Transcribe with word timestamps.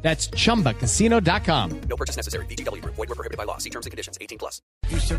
That's 0.00 0.30
chumbacasino.com. 0.30 1.70
No 1.88 1.96
purchase 1.96 2.16
necessary. 2.16 2.46
BGW. 2.46 2.82
Void 2.84 3.08
were 3.08 3.14
prohibited 3.14 3.36
by 3.36 3.44
law. 3.44 3.58
See 3.58 3.70
terms 3.70 3.86
and 3.86 3.90
conditions. 3.90 4.16
18 4.20 4.38
plus. 4.38 4.62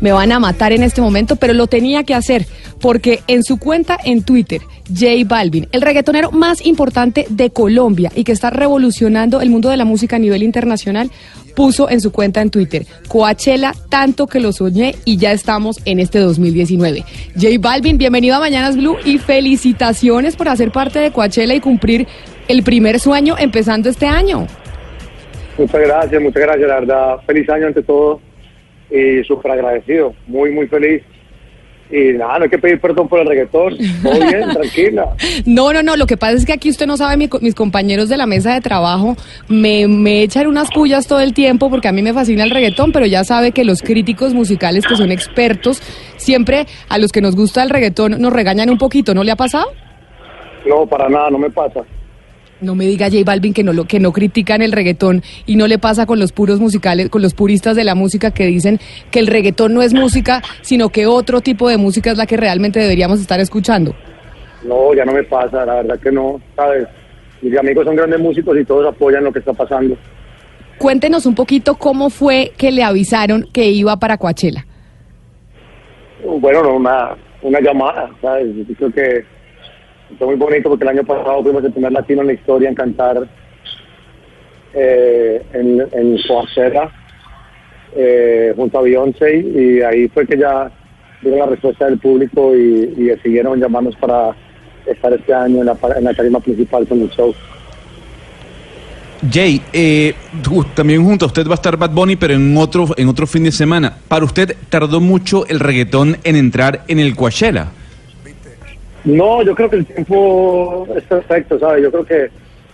Me 0.00 0.10
van 0.10 0.32
a 0.32 0.40
matar 0.40 0.72
en 0.72 0.82
este 0.82 1.00
momento, 1.00 1.36
pero 1.36 1.52
lo 1.52 1.66
tenía 1.66 2.02
que 2.02 2.14
hacer 2.14 2.46
porque 2.80 3.22
en 3.28 3.44
su 3.44 3.58
cuenta 3.58 3.96
en 4.02 4.22
Twitter, 4.24 4.62
J 4.88 5.06
Balvin, 5.26 5.68
el 5.70 5.82
reggaetonero 5.82 6.32
más 6.32 6.64
importante 6.64 7.26
de 7.28 7.50
Colombia 7.50 8.10
y 8.14 8.24
que 8.24 8.32
está 8.32 8.50
revolucionando 8.50 9.40
el 9.40 9.50
mundo 9.50 9.68
de 9.68 9.76
la 9.76 9.84
música 9.84 10.16
a 10.16 10.18
nivel 10.18 10.42
internacional, 10.42 11.10
puso 11.54 11.88
en 11.88 12.00
su 12.00 12.10
cuenta 12.10 12.40
en 12.40 12.50
Twitter, 12.50 12.86
Coachella, 13.06 13.74
tanto 13.90 14.26
que 14.26 14.40
lo 14.40 14.52
soñé 14.52 14.96
y 15.04 15.18
ya 15.18 15.32
estamos 15.32 15.78
en 15.84 16.00
este 16.00 16.18
2019. 16.18 17.04
J 17.34 17.48
Balvin, 17.60 17.98
bienvenido 17.98 18.36
a 18.36 18.40
Mañanas 18.40 18.76
Blue 18.76 18.96
y 19.04 19.18
felicitaciones 19.18 20.36
por 20.36 20.48
hacer 20.48 20.72
parte 20.72 20.98
de 20.98 21.12
Coachella 21.12 21.54
y 21.54 21.60
cumplir 21.60 22.08
el 22.48 22.62
primer 22.62 22.98
sueño 22.98 23.36
empezando 23.38 23.88
este 23.88 24.06
año. 24.06 24.46
Muchas 25.60 25.80
gracias, 25.82 26.22
muchas 26.22 26.42
gracias, 26.42 26.68
la 26.68 26.80
verdad. 26.80 27.16
Feliz 27.26 27.50
año 27.50 27.66
ante 27.66 27.82
todo 27.82 28.18
y 28.90 29.22
súper 29.24 29.52
agradecido, 29.52 30.14
muy, 30.26 30.50
muy 30.50 30.66
feliz. 30.66 31.02
Y 31.90 32.16
nada, 32.16 32.38
no 32.38 32.44
hay 32.44 32.50
que 32.50 32.56
pedir 32.56 32.80
perdón 32.80 33.08
por 33.08 33.20
el 33.20 33.26
reggaetón. 33.26 33.76
Todo 34.02 34.14
bien, 34.30 34.48
tranquila. 34.54 35.08
No, 35.44 35.70
no, 35.74 35.82
no, 35.82 35.96
lo 35.96 36.06
que 36.06 36.16
pasa 36.16 36.32
es 36.36 36.46
que 36.46 36.54
aquí 36.54 36.70
usted 36.70 36.86
no 36.86 36.96
sabe, 36.96 37.18
mi 37.18 37.28
mis 37.42 37.54
compañeros 37.54 38.08
de 38.08 38.16
la 38.16 38.24
mesa 38.24 38.54
de 38.54 38.62
trabajo 38.62 39.16
me, 39.48 39.86
me 39.86 40.22
echan 40.22 40.46
unas 40.46 40.70
pullas 40.70 41.06
todo 41.06 41.20
el 41.20 41.34
tiempo 41.34 41.68
porque 41.68 41.88
a 41.88 41.92
mí 41.92 42.00
me 42.00 42.14
fascina 42.14 42.44
el 42.44 42.50
reggaetón, 42.50 42.90
pero 42.90 43.04
ya 43.04 43.22
sabe 43.24 43.52
que 43.52 43.64
los 43.64 43.82
críticos 43.82 44.32
musicales 44.32 44.86
que 44.86 44.96
son 44.96 45.12
expertos, 45.12 45.82
siempre 46.16 46.64
a 46.88 46.96
los 46.96 47.12
que 47.12 47.20
nos 47.20 47.36
gusta 47.36 47.62
el 47.62 47.68
reggaetón 47.68 48.18
nos 48.18 48.32
regañan 48.32 48.70
un 48.70 48.78
poquito, 48.78 49.12
¿no 49.12 49.24
le 49.24 49.32
ha 49.32 49.36
pasado? 49.36 49.66
No, 50.66 50.86
para 50.86 51.10
nada, 51.10 51.28
no 51.28 51.36
me 51.38 51.50
pasa. 51.50 51.84
No 52.60 52.74
me 52.74 52.84
diga 52.84 53.06
J 53.06 53.22
Balvin 53.24 53.54
que 53.54 53.62
no 53.62 53.72
lo 53.72 53.84
que 53.84 54.00
no 54.00 54.12
critican 54.12 54.60
el 54.60 54.72
reggaetón 54.72 55.22
y 55.46 55.56
no 55.56 55.66
le 55.66 55.78
pasa 55.78 56.04
con 56.04 56.18
los 56.18 56.32
puros 56.32 56.60
musicales, 56.60 57.08
con 57.08 57.22
los 57.22 57.32
puristas 57.32 57.74
de 57.74 57.84
la 57.84 57.94
música 57.94 58.32
que 58.32 58.44
dicen 58.46 58.78
que 59.10 59.18
el 59.18 59.26
reggaetón 59.26 59.72
no 59.72 59.80
es 59.82 59.94
música, 59.94 60.42
sino 60.60 60.90
que 60.90 61.06
otro 61.06 61.40
tipo 61.40 61.68
de 61.68 61.78
música 61.78 62.10
es 62.10 62.18
la 62.18 62.26
que 62.26 62.36
realmente 62.36 62.78
deberíamos 62.78 63.20
estar 63.20 63.40
escuchando. 63.40 63.94
No, 64.62 64.92
ya 64.94 65.04
no 65.06 65.12
me 65.12 65.24
pasa, 65.24 65.64
la 65.64 65.76
verdad 65.76 65.98
que 66.00 66.12
no, 66.12 66.40
¿sabes? 66.54 66.86
Mis 67.40 67.56
amigos 67.58 67.86
son 67.86 67.96
grandes 67.96 68.20
músicos 68.20 68.56
y 68.58 68.64
todos 68.64 68.86
apoyan 68.86 69.24
lo 69.24 69.32
que 69.32 69.38
está 69.38 69.54
pasando. 69.54 69.96
Cuéntenos 70.76 71.24
un 71.24 71.34
poquito 71.34 71.76
cómo 71.76 72.10
fue 72.10 72.52
que 72.58 72.70
le 72.70 72.82
avisaron 72.82 73.46
que 73.52 73.70
iba 73.70 73.96
para 73.98 74.18
Coachella. 74.18 74.66
Bueno, 76.24 76.62
no, 76.62 76.76
una, 76.76 77.16
una 77.42 77.60
llamada, 77.60 78.10
¿sabes? 78.20 78.46
Yo 78.68 78.74
creo 78.74 78.92
que 78.92 79.24
fue 80.18 80.26
muy 80.26 80.36
bonito 80.36 80.68
porque 80.68 80.84
el 80.84 80.90
año 80.90 81.04
pasado 81.04 81.42
fuimos 81.42 81.64
el 81.64 81.72
primer 81.72 81.92
latino 81.92 82.20
en 82.22 82.26
la 82.28 82.32
historia 82.32 82.68
en 82.68 82.74
cantar 82.74 83.28
eh, 84.74 85.42
en, 85.52 85.80
en 85.92 86.16
eh, 87.96 88.52
junto 88.54 88.78
a 88.78 88.82
Beyoncé 88.82 89.36
y 89.36 89.80
ahí 89.80 90.08
fue 90.08 90.26
que 90.26 90.38
ya 90.38 90.70
vieron 91.22 91.40
la 91.40 91.46
respuesta 91.46 91.86
del 91.86 91.98
público 91.98 92.56
y, 92.56 92.94
y 92.96 93.04
decidieron 93.04 93.60
llamarnos 93.60 93.96
para 93.96 94.34
estar 94.86 95.12
este 95.12 95.34
año 95.34 95.60
en 95.60 95.66
la, 95.66 95.76
en 95.96 96.04
la 96.04 96.14
tarima 96.14 96.40
principal 96.40 96.86
con 96.86 97.00
el 97.02 97.10
show. 97.10 97.34
Jay, 99.30 99.60
eh, 99.72 100.14
también 100.74 101.04
junto 101.04 101.26
a 101.26 101.28
usted 101.28 101.46
va 101.46 101.52
a 101.52 101.54
estar 101.54 101.76
Bad 101.76 101.90
Bunny, 101.90 102.16
pero 102.16 102.34
en 102.34 102.56
otro, 102.56 102.88
en 102.96 103.08
otro 103.08 103.26
fin 103.26 103.44
de 103.44 103.52
semana. 103.52 103.94
Para 104.08 104.24
usted, 104.24 104.56
¿tardó 104.70 105.00
mucho 105.00 105.46
el 105.46 105.60
reggaetón 105.60 106.16
en 106.24 106.36
entrar 106.36 106.84
en 106.88 107.00
el 107.00 107.14
Coachella? 107.14 107.68
No, 109.04 109.42
yo 109.42 109.54
creo 109.54 109.70
que 109.70 109.76
el 109.76 109.86
tiempo 109.86 110.86
es 110.94 111.02
perfecto, 111.04 111.58
¿sabes? 111.58 111.82
Yo 111.82 111.90
creo 111.90 112.04
que 112.04 112.28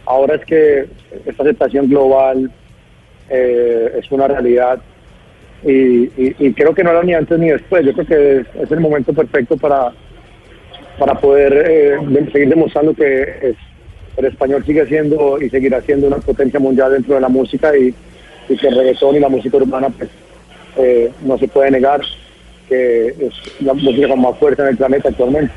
ahora 0.06 0.34
es 0.36 0.44
que 0.44 0.86
esta 1.24 1.42
aceptación 1.42 1.88
global 1.88 2.50
eh, 3.28 3.92
es 3.98 4.10
una 4.10 4.26
realidad 4.28 4.78
y, 5.64 6.04
y- 6.22 6.52
creo 6.52 6.74
que 6.74 6.84
no 6.84 6.90
era 6.90 7.02
ni 7.02 7.14
antes 7.14 7.38
ni 7.38 7.50
después. 7.50 7.84
Yo 7.84 7.92
creo 7.92 8.06
que 8.06 8.62
es, 8.62 8.70
el 8.70 8.80
momento 8.80 9.12
perfecto 9.12 9.56
para, 9.56 9.92
para 10.98 11.14
poder 11.14 11.64
eh, 11.68 11.98
seguir 12.32 12.48
demostrando 12.48 12.92
que 12.94 13.54
el 14.16 14.24
español 14.24 14.64
sigue 14.64 14.86
siendo 14.86 15.40
y 15.40 15.48
seguirá 15.50 15.80
siendo 15.82 16.06
una 16.08 16.16
potencia 16.18 16.58
mundial 16.58 16.92
dentro 16.92 17.14
de 17.14 17.20
la 17.20 17.28
música 17.28 17.76
y, 17.76 17.94
y 18.48 18.56
que 18.56 18.68
el 18.68 18.76
reggaetón 18.76 19.16
y 19.16 19.20
la 19.20 19.28
música 19.28 19.56
urbana 19.58 19.88
pues, 19.90 20.10
eh, 20.78 21.10
no 21.22 21.38
se 21.38 21.48
puede 21.48 21.70
negar 21.70 22.00
que 22.68 23.08
es 23.08 23.60
la 23.60 23.74
música 23.74 24.08
con 24.08 24.20
más 24.20 24.36
fuerza 24.38 24.62
en 24.62 24.68
el 24.70 24.76
planeta 24.76 25.08
actualmente. 25.08 25.52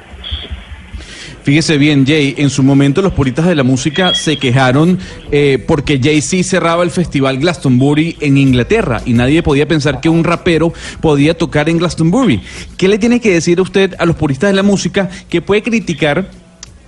Fíjese 1.50 1.80
bien, 1.80 2.06
Jay, 2.06 2.36
en 2.38 2.52
su 2.52 2.62
momento 2.62 3.02
los 3.02 3.14
puristas 3.14 3.48
de 3.48 3.56
la 3.56 3.64
música 3.64 4.14
se 4.14 4.38
quejaron 4.38 5.00
eh, 5.32 5.58
porque 5.68 6.00
Jay-Z 6.00 6.44
cerraba 6.44 6.84
el 6.84 6.92
festival 6.92 7.40
Glastonbury 7.40 8.18
en 8.22 8.38
Inglaterra 8.38 9.02
y 9.04 9.14
nadie 9.14 9.42
podía 9.42 9.68
pensar 9.68 10.00
que 10.00 10.10
un 10.10 10.24
rapero 10.24 10.72
podía 11.02 11.36
tocar 11.36 11.68
en 11.68 11.80
Glastonbury. 11.80 12.44
¿Qué 12.78 12.88
le 12.88 13.00
tiene 13.00 13.20
que 13.20 13.34
decir 13.34 13.60
usted 13.60 13.96
a 13.98 14.06
los 14.06 14.16
puristas 14.16 14.52
de 14.52 14.58
la 14.58 14.62
música 14.62 15.10
que 15.28 15.42
puede 15.42 15.64
criticar 15.64 16.30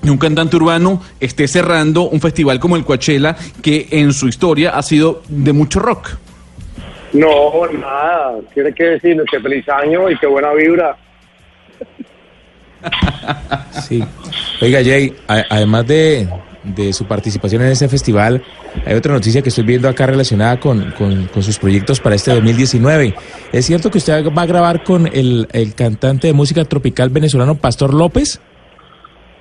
que 0.03 0.11
un 0.11 0.19
cantante 0.19 0.57
urbano 0.57 1.01
esté 1.19 1.47
cerrando 1.47 2.03
un 2.03 2.22
festival 2.22 2.59
como 2.59 2.75
el 2.75 2.85
Coachella 2.85 3.35
que 3.63 3.88
en 3.89 4.13
su 4.13 4.28
historia 4.28 4.78
ha 4.78 4.83
sido 4.83 5.23
de 5.28 5.53
mucho 5.53 5.79
rock? 5.79 6.17
No, 7.13 7.66
nada. 7.66 8.35
Tiene 8.53 8.72
que 8.75 8.83
decirle 8.83 9.23
que 9.31 9.39
feliz 9.39 9.67
año 9.69 10.07
y 10.07 10.19
que 10.19 10.28
buena 10.28 10.53
vibra. 10.53 10.95
Sí. 13.88 14.03
Oiga, 14.61 14.79
Jay, 14.83 15.13
a- 15.27 15.45
además 15.49 15.88
de, 15.88 16.27
de 16.63 16.94
su 16.94 17.05
participación 17.05 17.63
en 17.63 17.69
ese 17.69 17.88
festival, 17.89 18.44
hay 18.85 18.94
otra 18.95 19.13
noticia 19.13 19.41
que 19.41 19.49
estoy 19.49 19.63
viendo 19.63 19.89
acá 19.89 20.05
relacionada 20.05 20.59
con, 20.59 20.91
con- 20.91 21.27
sus 21.44 21.57
proyectos 21.57 21.99
para 21.99 22.16
este 22.16 22.31
2019. 22.33 23.16
¿Es 23.51 23.66
cierto 23.66 23.89
que 23.89 23.97
usted 23.97 24.23
va 24.27 24.44
a 24.44 24.45
grabar 24.45 24.83
con 24.83 25.07
el, 25.07 25.47
el 25.51 25.73
cantante 25.73 26.27
de 26.27 26.33
música 26.33 26.63
tropical 26.66 27.09
venezolano 27.09 27.55
Pastor 27.55 27.94
López? 27.94 28.39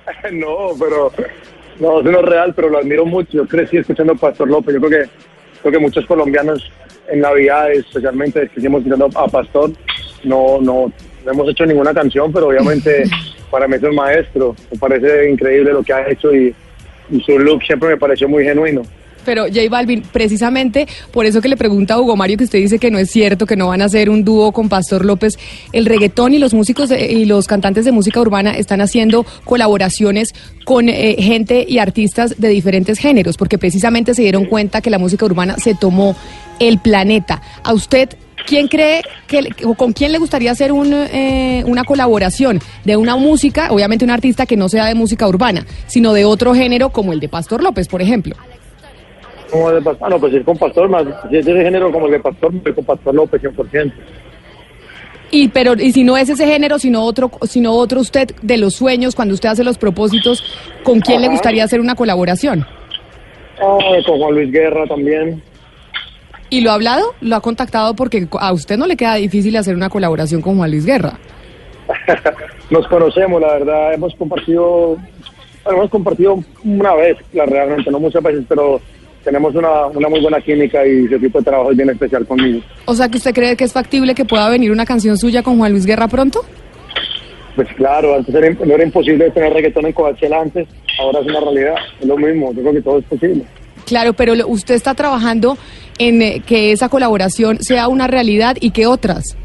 no, 0.33 0.69
pero 0.79 1.11
no, 1.79 2.01
eso 2.01 2.11
no 2.11 2.19
es 2.19 2.25
real, 2.25 2.53
pero 2.55 2.69
lo 2.69 2.79
admiro 2.79 3.05
mucho. 3.05 3.29
Yo 3.33 3.47
crecí 3.47 3.77
escuchando 3.77 4.15
Pastor 4.15 4.47
López. 4.49 4.73
Yo 4.73 4.81
creo 4.81 5.03
que 5.03 5.09
creo 5.61 5.71
que 5.73 5.79
muchos 5.79 6.05
colombianos 6.07 6.71
en 7.11 7.19
Navidades, 7.21 7.79
especialmente 7.85 8.43
escuchando 8.43 9.07
a 9.15 9.27
Pastor. 9.27 9.71
No, 10.23 10.59
no, 10.61 10.91
no 11.25 11.31
hemos 11.31 11.49
hecho 11.49 11.65
ninguna 11.65 11.93
canción, 11.93 12.31
pero 12.31 12.47
obviamente 12.47 13.03
para 13.51 13.67
mí 13.67 13.75
es 13.75 13.83
un 13.83 13.93
maestro. 13.93 14.55
Me 14.71 14.77
parece 14.79 15.29
increíble 15.29 15.73
lo 15.73 15.83
que 15.83 15.93
ha 15.93 16.09
hecho 16.09 16.33
y, 16.33 16.55
su 17.25 17.37
look 17.37 17.61
siempre 17.63 17.89
me 17.89 17.97
pareció 17.97 18.29
muy 18.29 18.45
genuino. 18.45 18.83
Pero 19.25 19.43
J 19.47 19.69
Balvin, 19.69 20.01
precisamente 20.01 20.87
por 21.11 21.25
eso 21.25 21.41
que 21.41 21.49
le 21.49 21.57
pregunta 21.57 21.93
a 21.93 21.99
Hugo 21.99 22.15
Mario 22.15 22.37
que 22.37 22.45
usted 22.45 22.59
dice 22.59 22.79
que 22.79 22.89
no 22.89 22.97
es 22.97 23.11
cierto, 23.11 23.45
que 23.45 23.57
no 23.57 23.67
van 23.67 23.81
a 23.81 23.85
hacer 23.85 24.09
un 24.09 24.23
dúo 24.23 24.53
con 24.53 24.69
Pastor 24.69 25.03
López, 25.03 25.37
el 25.73 25.85
reggaetón 25.85 26.33
y 26.33 26.39
los 26.39 26.53
músicos 26.53 26.89
y 26.89 27.25
los 27.25 27.47
cantantes 27.47 27.83
de 27.83 27.91
música 27.91 28.21
urbana 28.21 28.57
están 28.57 28.79
haciendo 28.79 29.25
colaboraciones 29.43 30.33
con 30.63 30.87
eh, 30.87 31.17
gente 31.19 31.65
y 31.67 31.79
artistas 31.79 32.39
de 32.39 32.47
diferentes 32.47 32.97
géneros, 32.97 33.35
porque 33.35 33.57
precisamente 33.57 34.15
se 34.15 34.21
dieron 34.21 34.45
cuenta 34.45 34.79
que 34.79 34.89
la 34.89 34.97
música 34.97 35.25
urbana 35.25 35.57
se 35.57 35.75
tomó 35.75 36.15
el 36.59 36.79
planeta. 36.79 37.41
¿A 37.63 37.73
usted 37.73 38.09
quién 38.45 38.67
cree 38.67 39.01
que 39.27 39.49
o 39.65 39.75
con 39.75 39.93
quién 39.93 40.11
le 40.11 40.17
gustaría 40.17 40.51
hacer 40.51 40.71
un, 40.71 40.93
eh, 40.93 41.63
una 41.65 41.83
colaboración 41.83 42.59
de 42.83 42.97
una 42.97 43.15
música, 43.15 43.71
obviamente 43.71 44.05
un 44.05 44.11
artista 44.11 44.45
que 44.45 44.57
no 44.57 44.69
sea 44.69 44.85
de 44.85 44.95
música 44.95 45.27
urbana, 45.27 45.65
sino 45.87 46.13
de 46.13 46.25
otro 46.25 46.53
género 46.53 46.89
como 46.89 47.13
el 47.13 47.19
de 47.19 47.29
Pastor 47.29 47.63
López, 47.63 47.87
por 47.87 48.01
ejemplo? 48.01 48.35
Como 49.49 49.71
de 49.71 49.81
Pastor, 49.81 50.07
ah, 50.07 50.09
no, 50.09 50.19
pues 50.19 50.33
es 50.33 50.43
con 50.45 50.57
Pastor, 50.57 50.89
más, 50.89 51.03
si 51.29 51.37
es 51.37 51.45
de 51.45 51.51
ese 51.51 51.63
género 51.63 51.91
como 51.91 52.05
el 52.05 52.13
de 52.13 52.19
Pastor, 52.19 52.51
voy 52.51 52.73
con 52.73 52.85
Pastor 52.85 53.15
López 53.15 53.41
100%. 53.41 53.93
Y 55.33 55.47
pero 55.47 55.73
y 55.75 55.93
si 55.93 56.03
no 56.03 56.17
es 56.17 56.27
ese 56.29 56.45
género, 56.45 56.77
sino 56.77 57.03
otro, 57.03 57.31
sino 57.43 57.71
otro 57.71 58.01
usted 58.01 58.31
de 58.41 58.57
los 58.57 58.75
sueños 58.75 59.15
cuando 59.15 59.33
usted 59.33 59.49
hace 59.49 59.63
los 59.63 59.77
propósitos, 59.77 60.43
¿con 60.83 60.99
quién 60.99 61.21
le 61.21 61.29
gustaría 61.29 61.63
hacer 61.63 61.79
una 61.79 61.95
colaboración? 61.95 62.65
Ah, 63.61 63.77
con 64.05 64.19
Juan 64.19 64.35
Luis 64.35 64.51
Guerra 64.51 64.85
también. 64.87 65.41
¿Y 66.51 66.59
lo 66.59 66.71
ha 66.71 66.73
hablado? 66.73 67.15
¿Lo 67.21 67.37
ha 67.37 67.41
contactado? 67.41 67.95
Porque 67.95 68.27
a 68.37 68.51
usted 68.51 68.77
no 68.77 68.85
le 68.85 68.97
queda 68.97 69.15
difícil 69.15 69.55
hacer 69.55 69.73
una 69.73 69.89
colaboración 69.89 70.41
con 70.41 70.57
Juan 70.57 70.69
Luis 70.69 70.85
Guerra. 70.85 71.17
Nos 72.69 72.85
conocemos, 72.89 73.41
la 73.41 73.53
verdad, 73.53 73.93
hemos 73.93 74.13
compartido, 74.15 74.97
bueno, 75.63 75.79
hemos 75.79 75.89
compartido 75.89 76.43
una 76.65 76.93
vez, 76.95 77.17
la 77.31 77.45
realmente, 77.45 77.89
no 77.89 78.01
muchas 78.01 78.21
veces, 78.21 78.43
pero 78.49 78.81
tenemos 79.23 79.55
una, 79.55 79.85
una 79.87 80.09
muy 80.09 80.19
buena 80.19 80.41
química 80.41 80.85
y 80.85 81.07
su 81.07 81.15
equipo 81.15 81.37
de 81.39 81.45
trabajo 81.45 81.71
es 81.71 81.77
bien 81.77 81.89
especial 81.89 82.27
conmigo. 82.27 82.59
O 82.83 82.93
sea, 82.95 83.07
que 83.07 83.17
usted 83.17 83.33
cree 83.33 83.55
que 83.55 83.63
es 83.63 83.71
factible 83.71 84.13
que 84.13 84.25
pueda 84.25 84.49
venir 84.49 84.73
una 84.73 84.85
canción 84.85 85.17
suya 85.17 85.43
con 85.43 85.57
Juan 85.57 85.71
Luis 85.71 85.85
Guerra 85.85 86.09
pronto? 86.09 86.41
Pues 87.55 87.69
claro, 87.77 88.15
antes 88.15 88.35
era, 88.35 88.49
no 88.49 88.75
era 88.75 88.83
imposible 88.83 89.31
tener 89.31 89.53
reggaetón 89.53 89.85
en 89.85 89.93
Coachella 89.93 90.41
antes, 90.41 90.67
ahora 90.99 91.19
es 91.21 91.27
una 91.27 91.39
realidad, 91.39 91.75
es 92.01 92.07
lo 92.07 92.17
mismo, 92.17 92.51
yo 92.53 92.61
creo 92.61 92.73
que 92.73 92.81
todo 92.81 92.99
es 92.99 93.05
posible. 93.05 93.45
Claro, 93.91 94.13
pero 94.13 94.31
usted 94.47 94.75
está 94.75 94.93
trabajando 94.93 95.57
en 95.97 96.21
eh, 96.21 96.41
que 96.47 96.71
esa 96.71 96.87
colaboración 96.87 97.61
sea 97.61 97.89
una 97.89 98.07
realidad 98.07 98.55
y 98.61 98.71
que 98.71 98.87
otras. 98.87 99.35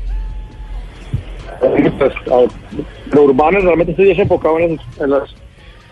Pues, 1.58 2.12
a- 2.31 3.12
lo 3.12 3.22
urbano 3.25 3.58
realmente 3.58 3.90
estoy 3.90 4.12
enfocado 4.12 4.60
en, 4.60 4.78
en, 5.00 5.10
las, 5.10 5.22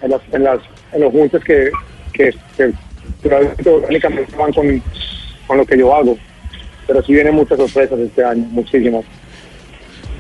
en, 0.03 0.11
las, 0.13 0.21
en, 0.31 0.45
las, 0.45 0.61
en 0.93 1.01
los 1.01 1.11
juntos 1.11 1.43
que, 1.43 1.69
que, 2.13 2.33
que 2.57 3.69
orgánicamente 3.69 4.37
van 4.37 4.53
con, 4.53 4.81
con 5.49 5.57
lo 5.59 5.67
que 5.67 5.77
yo 5.77 5.93
hago. 5.93 6.17
Pero 6.87 7.03
sí 7.03 7.13
vienen 7.13 7.35
muchas 7.35 7.59
sorpresas 7.59 7.99
este 7.99 8.23
año, 8.25 8.45
muchísimas. 8.53 9.05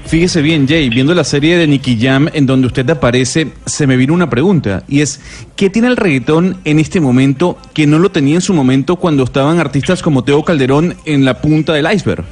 Fíjese 0.06 0.42
bien, 0.42 0.68
Jay, 0.68 0.90
viendo 0.90 1.14
la 1.14 1.24
serie 1.24 1.56
de 1.56 1.66
Nicky 1.66 1.98
Jam 2.00 2.28
en 2.34 2.46
donde 2.46 2.66
usted 2.66 2.88
aparece, 2.90 3.48
se 3.64 3.86
me 3.86 3.96
vino 3.96 4.12
una 4.12 4.28
pregunta 4.28 4.84
y 4.86 5.00
es, 5.00 5.20
¿qué 5.56 5.70
tiene 5.70 5.88
el 5.88 5.96
reggaetón 5.96 6.58
en 6.64 6.78
este 6.78 7.00
momento 7.00 7.56
que 7.72 7.86
no 7.86 7.98
lo 7.98 8.10
tenía 8.10 8.36
en 8.36 8.40
su 8.40 8.52
momento 8.52 8.96
cuando 8.96 9.24
estaban 9.24 9.58
artistas 9.58 10.02
como 10.02 10.22
Teo 10.22 10.44
Calderón 10.44 10.94
en 11.06 11.24
la 11.24 11.40
punta 11.40 11.72
del 11.72 11.90
iceberg? 11.90 12.24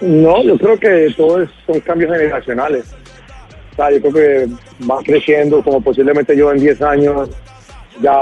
No, 0.00 0.42
yo 0.42 0.56
creo 0.56 0.78
que 0.78 1.12
todo 1.16 1.42
es, 1.42 1.50
son 1.66 1.80
cambios 1.80 2.12
generacionales. 2.12 2.84
O 3.72 3.76
sea, 3.76 3.90
yo 3.90 4.00
creo 4.00 4.12
que 4.12 4.48
van 4.80 5.02
creciendo, 5.04 5.62
como 5.62 5.80
posiblemente 5.80 6.36
yo 6.36 6.52
en 6.52 6.60
10 6.60 6.82
años 6.82 7.30
ya 8.00 8.14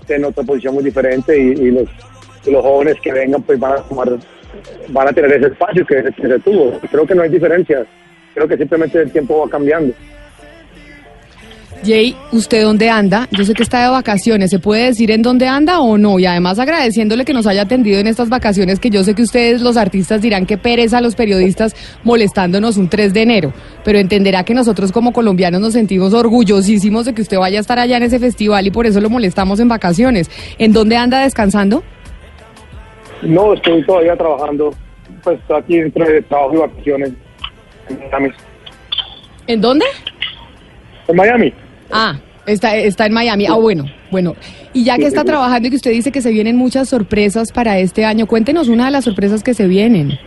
esté 0.00 0.16
en 0.16 0.24
otra 0.24 0.42
posición 0.42 0.74
muy 0.74 0.84
diferente 0.84 1.38
y 1.38 1.70
los, 1.70 1.88
y 2.44 2.50
los 2.50 2.62
jóvenes 2.62 2.96
que 3.00 3.12
vengan 3.12 3.42
pues 3.42 3.58
van 3.58 3.74
a 3.74 3.82
tomar, 3.82 4.08
van 4.88 5.08
a 5.08 5.12
tener 5.12 5.32
ese 5.32 5.46
espacio 5.46 5.86
que, 5.86 6.02
que 6.02 6.28
se 6.28 6.38
tuvo. 6.40 6.78
Creo 6.90 7.06
que 7.06 7.14
no 7.14 7.22
hay 7.22 7.30
diferencias. 7.30 7.86
Creo 8.34 8.48
que 8.48 8.56
simplemente 8.56 9.00
el 9.00 9.10
tiempo 9.10 9.40
va 9.40 9.50
cambiando. 9.50 9.94
Jay, 11.84 12.16
¿usted 12.32 12.62
dónde 12.62 12.90
anda? 12.90 13.28
Yo 13.30 13.44
sé 13.44 13.54
que 13.54 13.62
está 13.62 13.82
de 13.82 13.90
vacaciones. 13.90 14.50
¿Se 14.50 14.58
puede 14.58 14.86
decir 14.86 15.10
en 15.10 15.22
dónde 15.22 15.46
anda 15.46 15.80
o 15.80 15.98
no? 15.98 16.18
Y 16.18 16.26
además 16.26 16.58
agradeciéndole 16.58 17.24
que 17.24 17.32
nos 17.32 17.46
haya 17.46 17.62
atendido 17.62 18.00
en 18.00 18.06
estas 18.06 18.28
vacaciones, 18.28 18.80
que 18.80 18.90
yo 18.90 19.04
sé 19.04 19.14
que 19.14 19.22
ustedes, 19.22 19.60
los 19.62 19.76
artistas, 19.76 20.20
dirán 20.20 20.46
que 20.46 20.58
pereza 20.58 20.98
a 20.98 21.00
los 21.00 21.14
periodistas 21.14 21.74
molestándonos 22.02 22.76
un 22.76 22.88
3 22.88 23.12
de 23.14 23.22
enero. 23.22 23.52
Pero 23.84 23.98
entenderá 23.98 24.44
que 24.44 24.54
nosotros 24.54 24.90
como 24.90 25.12
colombianos 25.12 25.60
nos 25.60 25.74
sentimos 25.74 26.12
orgullosísimos 26.12 27.04
de 27.04 27.14
que 27.14 27.22
usted 27.22 27.38
vaya 27.38 27.58
a 27.58 27.60
estar 27.60 27.78
allá 27.78 27.98
en 27.98 28.04
ese 28.04 28.18
festival 28.18 28.66
y 28.66 28.70
por 28.70 28.86
eso 28.86 29.00
lo 29.00 29.10
molestamos 29.10 29.60
en 29.60 29.68
vacaciones. 29.68 30.30
¿En 30.58 30.72
dónde 30.72 30.96
anda 30.96 31.20
descansando? 31.20 31.84
No, 33.22 33.54
estoy 33.54 33.84
todavía 33.84 34.16
trabajando, 34.16 34.70
pues 35.22 35.38
estoy 35.40 35.58
aquí 35.58 35.76
entre 35.78 36.22
trabajo 36.22 36.54
y 36.54 36.58
vacaciones 36.58 37.12
en 37.88 37.98
Miami. 37.98 38.28
¿En 39.46 39.60
dónde? 39.60 39.86
En 41.08 41.16
Miami. 41.16 41.52
Ah, 41.90 42.16
está, 42.46 42.76
está 42.76 43.06
en 43.06 43.12
Miami. 43.12 43.46
Ah, 43.46 43.54
bueno, 43.54 43.84
bueno. 44.10 44.34
Y 44.72 44.84
ya 44.84 44.96
que 44.96 45.06
está 45.06 45.24
trabajando 45.24 45.68
y 45.68 45.70
que 45.70 45.76
usted 45.76 45.92
dice 45.92 46.12
que 46.12 46.20
se 46.20 46.30
vienen 46.30 46.56
muchas 46.56 46.88
sorpresas 46.88 47.52
para 47.52 47.78
este 47.78 48.04
año, 48.04 48.26
cuéntenos 48.26 48.68
una 48.68 48.86
de 48.86 48.90
las 48.90 49.04
sorpresas 49.04 49.42
que 49.42 49.54
se 49.54 49.66
vienen. 49.66 50.18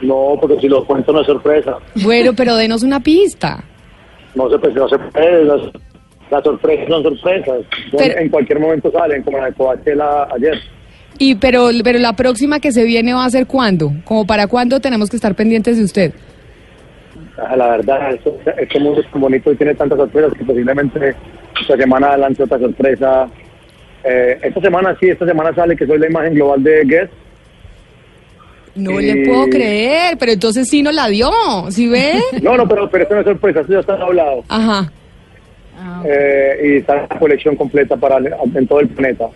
No, 0.00 0.36
porque 0.40 0.58
si 0.60 0.68
lo 0.68 0.84
cuento 0.84 1.12
no 1.12 1.20
es 1.20 1.26
sorpresa. 1.26 1.78
Bueno, 2.02 2.32
pero 2.36 2.56
denos 2.56 2.82
una 2.82 3.00
pista. 3.00 3.64
No 4.34 4.50
se, 4.50 4.58
pues, 4.58 4.74
no 4.74 4.88
se 4.88 4.98
puede, 4.98 5.44
las, 5.44 5.60
las 6.30 6.42
sorpresas 6.44 6.88
son 6.88 7.02
sorpresas. 7.02 7.60
Pero- 7.96 8.18
en 8.18 8.28
cualquier 8.28 8.58
momento 8.60 8.90
salen, 8.90 9.22
como 9.22 9.38
la 9.38 9.46
de 9.46 9.52
Coachella 9.54 10.24
ayer. 10.34 10.58
Y 11.22 11.36
pero, 11.36 11.68
pero 11.84 11.98
la 12.00 12.14
próxima 12.14 12.58
que 12.58 12.72
se 12.72 12.82
viene 12.84 13.14
va 13.14 13.24
a 13.24 13.30
ser 13.30 13.46
cuándo? 13.46 13.92
¿Como 14.04 14.26
para 14.26 14.48
cuándo 14.48 14.80
tenemos 14.80 15.08
que 15.08 15.16
estar 15.16 15.34
pendientes 15.36 15.76
de 15.78 15.84
usted? 15.84 16.12
Ah, 17.38 17.54
La 17.56 17.68
verdad, 17.76 18.14
esto- 18.14 18.36
este 18.58 18.80
mundo 18.80 19.00
es 19.00 19.10
tan 19.10 19.20
bonito 19.20 19.52
y 19.52 19.56
tiene 19.56 19.74
tantas 19.74 19.98
sorpresas 19.98 20.32
que 20.36 20.44
posiblemente 20.44 21.14
esta 21.60 21.76
semana 21.76 22.16
lance 22.16 22.42
otra 22.42 22.58
sorpresa. 22.58 23.28
Eh, 24.04 24.36
esta 24.42 24.60
semana 24.60 24.96
sí, 24.98 25.10
esta 25.10 25.24
semana 25.26 25.54
sale 25.54 25.76
que 25.76 25.86
soy 25.86 25.98
la 25.98 26.08
imagen 26.08 26.34
global 26.34 26.60
de 26.62 26.82
Guess. 26.84 27.10
No 28.74 29.00
Y- 29.00 29.04
le 29.06 29.26
puedo 29.26 29.46
creer, 29.48 30.16
pero 30.18 30.32
entonces 30.32 30.68
sí 30.68 30.82
nos 30.82 30.94
la 30.94 31.06
dio, 31.08 31.30
¿sí 31.70 31.86
ve? 31.88 32.14
No, 32.42 32.56
no, 32.56 32.66
pero, 32.66 32.90
pero 32.90 33.02
esto 33.04 33.14
no 33.14 33.20
es 33.20 33.26
sorpresa, 33.26 33.60
esto 33.60 33.72
ya 33.74 33.80
está 33.80 33.94
hablado. 33.94 34.42
Ajá. 34.48 34.90
Eh, 36.04 36.56
y 36.64 36.76
está 36.78 36.94
la 36.96 37.18
colección 37.18 37.54
completa 37.54 37.96
para 37.96 38.16
en 38.18 38.66
todo 38.66 38.80
el 38.80 38.88
planeta. 38.88 39.26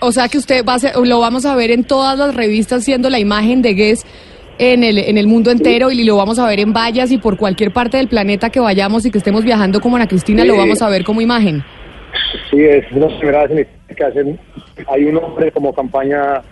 O 0.00 0.12
sea 0.12 0.28
que 0.28 0.38
usted 0.38 0.64
va 0.64 0.74
a 0.74 0.78
ser, 0.78 0.92
lo 0.96 1.20
vamos 1.20 1.46
a 1.46 1.56
ver 1.56 1.70
en 1.70 1.84
todas 1.84 2.18
las 2.18 2.34
revistas 2.34 2.84
siendo 2.84 3.08
la 3.08 3.18
imagen 3.18 3.62
de 3.62 3.74
Guess 3.74 4.04
en 4.58 4.84
el, 4.84 4.98
en 4.98 5.18
el 5.18 5.26
mundo 5.26 5.50
entero 5.50 5.90
y 5.90 6.04
lo 6.04 6.16
vamos 6.16 6.38
a 6.38 6.46
ver 6.46 6.60
en 6.60 6.72
vallas 6.72 7.10
y 7.12 7.18
por 7.18 7.36
cualquier 7.36 7.72
parte 7.72 7.96
del 7.96 8.08
planeta 8.08 8.50
que 8.50 8.60
vayamos 8.60 9.04
y 9.06 9.10
que 9.10 9.18
estemos 9.18 9.44
viajando 9.44 9.80
como 9.80 9.96
Ana 9.96 10.06
Cristina 10.06 10.42
Sí. 10.42 10.48
lo 10.48 10.56
vamos 10.56 10.82
a 10.82 10.88
ver 10.88 11.04
como 11.04 11.20
imagen. 11.20 11.62
Sí, 12.50 12.62
es 12.62 12.90
la 12.92 13.08
primera 13.18 13.46
vez 13.46 13.66
que 13.94 14.04
hacen, 14.04 14.38
hay 14.88 15.04
un 15.04 15.16
hombre 15.18 15.50
como 15.52 15.74
campaña 15.74 16.42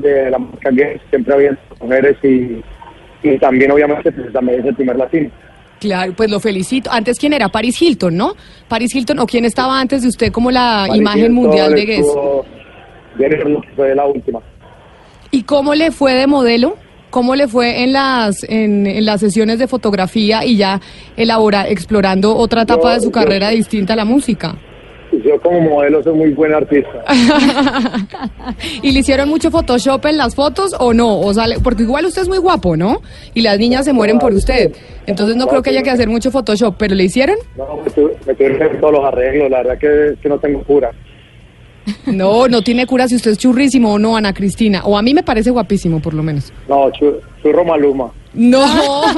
de 0.00 0.30
la 0.30 0.38
marca 0.38 0.70
Guess, 0.70 1.00
siempre 1.10 1.34
había 1.34 1.58
mujeres 1.80 2.16
y, 2.22 2.62
y 3.22 3.38
también 3.38 3.70
obviamente 3.70 4.10
pues, 4.12 4.32
también 4.32 4.60
es 4.60 4.66
el 4.66 4.74
primer 4.74 4.96
latino. 4.96 5.30
Claro, 5.86 6.12
pues 6.16 6.30
lo 6.30 6.40
felicito. 6.40 6.90
Antes 6.92 7.18
quién 7.18 7.32
era 7.32 7.48
Paris 7.48 7.80
Hilton, 7.80 8.16
¿no? 8.16 8.34
Paris 8.68 8.94
Hilton 8.94 9.18
o 9.20 9.26
quién 9.26 9.44
estaba 9.44 9.80
antes 9.80 10.02
de 10.02 10.08
usted 10.08 10.32
como 10.32 10.50
la 10.50 10.84
Paris 10.88 11.00
imagen 11.00 11.20
Hilton 11.22 11.34
mundial 11.34 11.74
de 11.74 11.84
Guess. 11.86 12.06
fue 13.74 13.94
la 13.94 14.06
última. 14.06 14.40
¿Y 15.30 15.42
cómo 15.42 15.74
le 15.74 15.90
fue 15.90 16.14
de 16.14 16.26
modelo? 16.26 16.76
¿Cómo 17.10 17.34
le 17.34 17.48
fue 17.48 17.82
en 17.84 17.92
las 17.92 18.42
en, 18.44 18.86
en 18.86 19.04
las 19.06 19.20
sesiones 19.20 19.58
de 19.58 19.66
fotografía 19.68 20.44
y 20.44 20.56
ya 20.56 20.80
elabora, 21.16 21.68
explorando 21.68 22.36
otra 22.36 22.62
etapa 22.62 22.88
Yo- 22.90 22.94
de 22.94 23.00
su 23.00 23.06
yo- 23.06 23.12
carrera 23.12 23.50
distinta 23.50 23.94
a 23.94 23.96
la 23.96 24.04
música? 24.04 24.56
Yo 25.24 25.40
como 25.40 25.60
modelo 25.60 26.02
soy 26.02 26.14
muy 26.14 26.30
buen 26.32 26.52
artista. 26.54 27.04
¿Y 28.82 28.92
le 28.92 29.00
hicieron 29.00 29.28
mucho 29.28 29.50
Photoshop 29.50 30.04
en 30.06 30.16
las 30.16 30.34
fotos 30.34 30.74
o 30.78 30.92
no? 30.94 31.20
O 31.20 31.32
sea, 31.34 31.46
le- 31.46 31.58
porque 31.60 31.82
igual 31.84 32.04
usted 32.06 32.22
es 32.22 32.28
muy 32.28 32.38
guapo, 32.38 32.76
¿no? 32.76 33.00
Y 33.34 33.42
las 33.42 33.58
niñas 33.58 33.84
se 33.84 33.92
mueren 33.92 34.18
por 34.18 34.32
usted. 34.32 34.72
Entonces 35.06 35.36
no 35.36 35.46
creo 35.46 35.62
que 35.62 35.70
haya 35.70 35.82
que 35.82 35.90
hacer 35.90 36.08
mucho 36.08 36.30
Photoshop, 36.30 36.76
pero 36.78 36.94
¿le 36.94 37.04
hicieron? 37.04 37.36
No, 37.56 37.76
me 37.84 37.90
tuve, 37.90 38.16
me 38.26 38.34
tuve 38.34 38.48
que 38.58 38.64
hacer 38.64 38.80
todos 38.80 38.92
los 38.92 39.04
arreglos, 39.04 39.50
la 39.50 39.58
verdad 39.58 39.78
que, 39.78 40.14
que 40.20 40.28
no 40.28 40.38
tengo 40.38 40.62
cura. 40.64 40.90
No, 42.06 42.48
no 42.48 42.62
tiene 42.62 42.84
cura 42.84 43.06
si 43.06 43.14
usted 43.14 43.30
es 43.32 43.38
churrísimo 43.38 43.92
o 43.92 43.98
no, 43.98 44.16
Ana 44.16 44.34
Cristina. 44.34 44.82
O 44.84 44.98
a 44.98 45.02
mí 45.02 45.14
me 45.14 45.22
parece 45.22 45.50
guapísimo, 45.50 46.00
por 46.00 46.14
lo 46.14 46.22
menos. 46.24 46.52
No, 46.68 46.90
chu- 46.90 47.20
churro 47.42 47.64
Maluma. 47.64 48.10
No, 48.34 48.64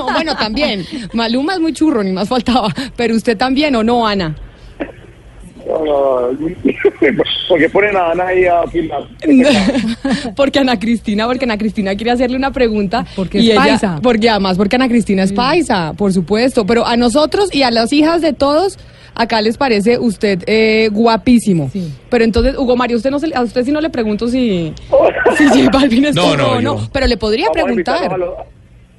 bueno, 0.12 0.34
también. 0.36 0.84
Maluma 1.14 1.54
es 1.54 1.60
muy 1.60 1.72
churro, 1.72 2.02
ni 2.04 2.12
más 2.12 2.28
faltaba. 2.28 2.68
Pero 2.94 3.14
usted 3.14 3.38
también, 3.38 3.74
¿o 3.74 3.82
no, 3.82 4.06
Ana? 4.06 4.36
Porque 7.48 7.68
ponen 7.68 7.96
a 7.96 8.10
Ana 8.12 8.26
ahí 8.26 8.44
a 8.44 8.62
filmar. 8.68 9.02
porque 10.36 10.58
Ana 10.58 10.78
Cristina, 10.78 11.26
porque 11.26 11.44
Ana 11.44 11.58
Cristina 11.58 11.94
quiere 11.94 12.10
hacerle 12.12 12.36
una 12.36 12.50
pregunta. 12.52 13.06
Porque 13.16 13.38
y 13.40 13.50
es 13.50 13.52
ella- 13.56 13.62
paisa. 13.62 13.98
Porque 14.02 14.28
además, 14.30 14.56
porque 14.56 14.76
Ana 14.76 14.88
Cristina 14.88 15.22
es 15.22 15.32
paisa, 15.32 15.92
por 15.96 16.12
supuesto. 16.12 16.66
Pero 16.66 16.86
a 16.86 16.96
nosotros 16.96 17.54
y 17.54 17.62
a 17.62 17.70
las 17.70 17.92
hijas 17.92 18.20
de 18.20 18.32
todos, 18.32 18.78
acá 19.14 19.40
les 19.40 19.56
parece 19.56 19.98
usted 19.98 20.42
eh, 20.46 20.88
guapísimo. 20.92 21.70
Sí. 21.72 21.92
Pero 22.10 22.24
entonces, 22.24 22.56
Hugo 22.56 22.76
Mario, 22.76 22.96
usted 22.96 23.10
no 23.10 23.18
se, 23.18 23.34
a 23.34 23.42
usted 23.42 23.64
sí 23.64 23.72
no 23.72 23.80
le 23.80 23.90
pregunto 23.90 24.28
si, 24.28 24.72
si 25.38 25.44
J 25.48 25.70
Balvin 25.72 26.06
es 26.06 26.14
No, 26.14 26.36
no, 26.36 26.52
o 26.52 26.60
no. 26.60 26.88
Pero 26.92 27.06
le 27.06 27.16
podría 27.16 27.46
Vamos 27.48 27.64
preguntar. 27.64 28.12
a 28.12 28.44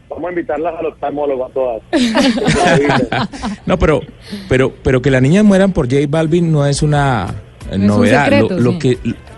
Vamos 0.09 0.25
a 0.25 0.29
invitarlas 0.29 0.75
a 0.77 0.81
los 0.81 0.93
oftalmólogos 0.93 1.51
a 1.51 1.53
todas. 1.53 1.81
No, 3.65 3.77
pero, 3.77 4.01
pero, 4.47 4.73
pero 4.83 5.01
que 5.01 5.11
las 5.11 5.21
niñas 5.21 5.43
mueran 5.45 5.71
por 5.73 5.85
J 5.87 6.05
Balvin 6.09 6.51
no 6.51 6.65
es 6.65 6.81
una 6.81 7.27
eh, 7.71 7.75
un 7.75 7.87
novedad. 7.87 8.23
secreto, 8.25 8.55
lo, 8.55 8.59
lo 8.61 8.71
sí. 8.73 8.79
que, 8.79 8.97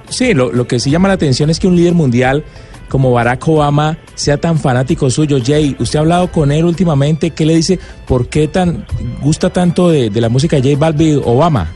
sí, 0.10 0.34
lo, 0.34 0.52
lo 0.52 0.68
que 0.68 0.80
sí 0.80 0.90
llama 0.90 1.10
la 1.10 1.16
atención 1.16 1.50
es 1.50 1.60
que 1.60 1.68
un 1.68 1.76
líder 1.76 1.94
mundial 1.94 2.44
como 2.88 3.12
Barack 3.12 3.46
Obama 3.48 3.98
sea 4.16 4.38
tan 4.38 4.58
fanático 4.58 5.10
suyo. 5.10 5.38
Jay, 5.46 5.76
usted 5.80 5.98
ha 5.98 6.02
hablado 6.02 6.32
con 6.32 6.52
él 6.52 6.64
últimamente. 6.66 7.32
¿Qué 7.32 7.46
le 7.46 7.56
dice? 7.56 7.78
¿Por 8.08 8.28
qué 8.28 8.48
tan 8.48 8.86
gusta 9.22 9.50
tanto 9.50 9.90
de, 9.90 10.10
de 10.10 10.22
la 10.22 10.30
música 10.30 10.56
de 10.58 10.62
J 10.74 10.78
Balvin 10.80 11.22
Obama? 11.26 11.70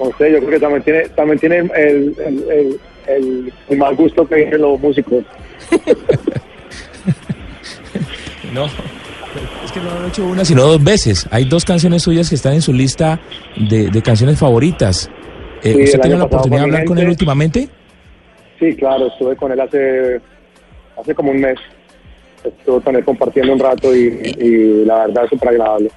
No 0.00 0.06
sé, 0.18 0.30
yo 0.32 0.38
creo 0.38 0.50
que 0.50 0.60
también 0.60 0.82
tiene, 0.82 1.08
también 1.10 1.38
tiene 1.38 1.58
el, 1.58 1.70
el, 1.74 2.14
el, 2.50 2.80
el- 3.08 3.52
el 3.68 3.78
mal 3.78 3.94
gusto 3.96 4.26
que 4.28 4.34
tienen 4.36 4.60
los 4.60 4.78
músicos. 4.80 5.24
No. 8.56 8.64
Es 9.64 9.70
que 9.72 9.80
no 9.80 9.90
han 9.90 10.06
hecho 10.08 10.26
una, 10.26 10.44
sino 10.44 10.62
dos 10.62 10.82
veces. 10.82 11.28
Hay 11.30 11.44
dos 11.44 11.64
canciones 11.64 12.02
suyas 12.02 12.28
que 12.28 12.34
están 12.36 12.54
en 12.54 12.62
su 12.62 12.72
lista 12.72 13.20
de, 13.68 13.90
de 13.90 14.02
canciones 14.02 14.38
favoritas. 14.38 15.10
Eh, 15.62 15.72
Sí, 15.74 15.82
¿Usted 15.84 16.00
tiene 16.00 16.16
la 16.16 16.24
oportunidad 16.24 16.60
de 16.60 16.64
hablar 16.64 16.84
con 16.86 16.98
él 16.98 17.08
últimamente? 17.08 17.68
Sí, 18.58 18.74
claro, 18.76 19.08
estuve 19.08 19.36
con 19.36 19.52
él 19.52 19.60
hace, 19.60 20.20
hace 20.98 21.14
como 21.14 21.30
un 21.32 21.40
mes. 21.40 21.58
Estuve 22.42 22.80
con 22.80 22.96
él 22.96 23.04
compartiendo 23.04 23.52
un 23.52 23.58
rato 23.58 23.94
y, 23.94 24.06
y 24.38 24.84
la 24.86 25.06
verdad 25.06 25.24
es 25.24 25.30
súper 25.30 25.50
agradable. 25.50 25.90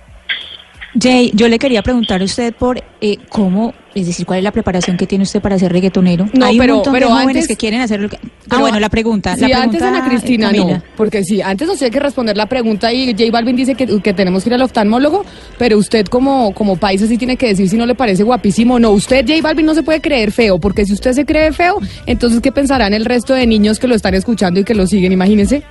Jay, 1.00 1.32
yo 1.36 1.48
le 1.48 1.60
quería 1.60 1.82
preguntar 1.84 2.22
a 2.22 2.24
usted 2.24 2.54
por 2.54 2.84
eh, 3.02 3.18
cómo, 3.30 3.74
es 3.94 4.08
decir, 4.08 4.26
cuál 4.26 4.40
es 4.40 4.44
la 4.44 4.52
preparación 4.52 4.98
que 4.98 5.06
tiene 5.06 5.24
usted 5.24 5.40
para 5.42 5.60
ser 5.60 5.72
reggaetonero. 5.72 6.28
No, 6.34 6.46
Hay 6.48 6.58
pero- 6.58 6.74
un 6.74 6.78
montón 6.78 6.94
pero 6.94 7.08
de 7.08 7.14
jóvenes 7.14 7.36
antes- 7.44 7.48
que 7.48 7.56
quieren 7.58 7.82
hacerlo. 7.82 8.10
Ah, 8.12 8.18
Pero 8.50 8.62
bueno, 8.62 8.80
la 8.80 8.90
pregunta. 8.90 9.36
Sí, 9.36 9.42
la 9.42 9.48
pregunta, 9.48 9.64
antes 9.64 9.82
Ana 9.84 10.10
Cristina 10.10 10.52
no, 10.52 10.58
Camila. 10.58 10.84
porque 10.98 11.24
sí, 11.24 11.42
antes 11.42 11.68
nos 11.68 11.78
tiene 11.78 11.92
que 11.92 12.00
responder 12.00 12.36
la 12.36 12.48
pregunta 12.48 12.92
y 12.92 13.12
J 13.14 13.26
Balvin 13.32 13.56
dice 13.56 13.76
que, 13.76 14.02
que 14.02 14.14
tenemos 14.14 14.44
que 14.44 14.50
ir 14.50 14.54
al 14.56 14.64
oftalmólogo, 14.64 15.24
pero 15.60 15.78
usted 15.78 16.08
como, 16.08 16.54
como 16.56 16.76
país 16.78 17.02
sí 17.08 17.18
tiene 17.20 17.38
que 17.38 17.48
decir 17.50 17.70
si 17.70 17.78
no 17.78 17.86
le 17.86 17.94
parece 17.94 18.24
guapísimo 18.24 18.76
o 18.76 18.80
no. 18.80 18.90
Usted, 18.92 19.26
J 19.28 19.42
Balvin, 19.44 19.68
no 19.68 19.76
se 19.76 19.84
puede 19.84 20.02
creer 20.02 20.32
feo, 20.32 20.58
porque 20.60 20.86
si 20.86 20.94
usted 20.94 21.14
se 21.14 21.26
cree 21.26 21.52
feo, 21.54 21.78
entonces 22.08 22.42
¿qué 22.42 22.52
pensarán 22.52 22.94
el 22.96 23.06
resto 23.06 23.36
de 23.36 23.46
niños 23.46 23.78
que 23.80 23.88
lo 23.88 23.94
están 23.96 24.16
escuchando 24.16 24.60
y 24.60 24.64
que 24.64 24.74
lo 24.74 24.88
siguen? 24.88 25.12
Imagínense. 25.12 25.62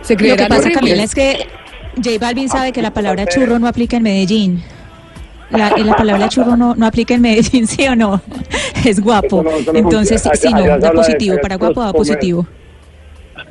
Se 0.00 0.14
Lo 0.14 0.18
que 0.18 0.24
creerán 0.24 0.48
pasa. 0.48 0.70
Camila, 0.70 1.02
es 1.02 1.14
que 1.14 1.46
J 1.96 2.18
Balvin 2.20 2.48
sabe 2.48 2.72
que 2.72 2.82
la 2.82 2.92
palabra 2.92 3.26
churro 3.26 3.58
no 3.58 3.68
aplica 3.68 3.96
en 3.96 4.02
Medellín. 4.02 4.62
La, 5.50 5.70
palabra 5.96 6.28
churro 6.28 6.56
no, 6.56 6.74
no 6.74 6.86
aplica 6.86 7.14
en 7.14 7.20
Medellín, 7.20 7.66
¿sí 7.68 7.86
o 7.86 7.94
no? 7.94 8.20
Es 8.84 9.00
guapo. 9.00 9.44
Entonces, 9.72 10.22
sí, 10.34 10.48
no, 10.52 10.78
da 10.78 10.92
positivo. 10.92 11.36
Para 11.40 11.56
guapo 11.56 11.82
da 11.82 11.92
positivo. 11.92 12.46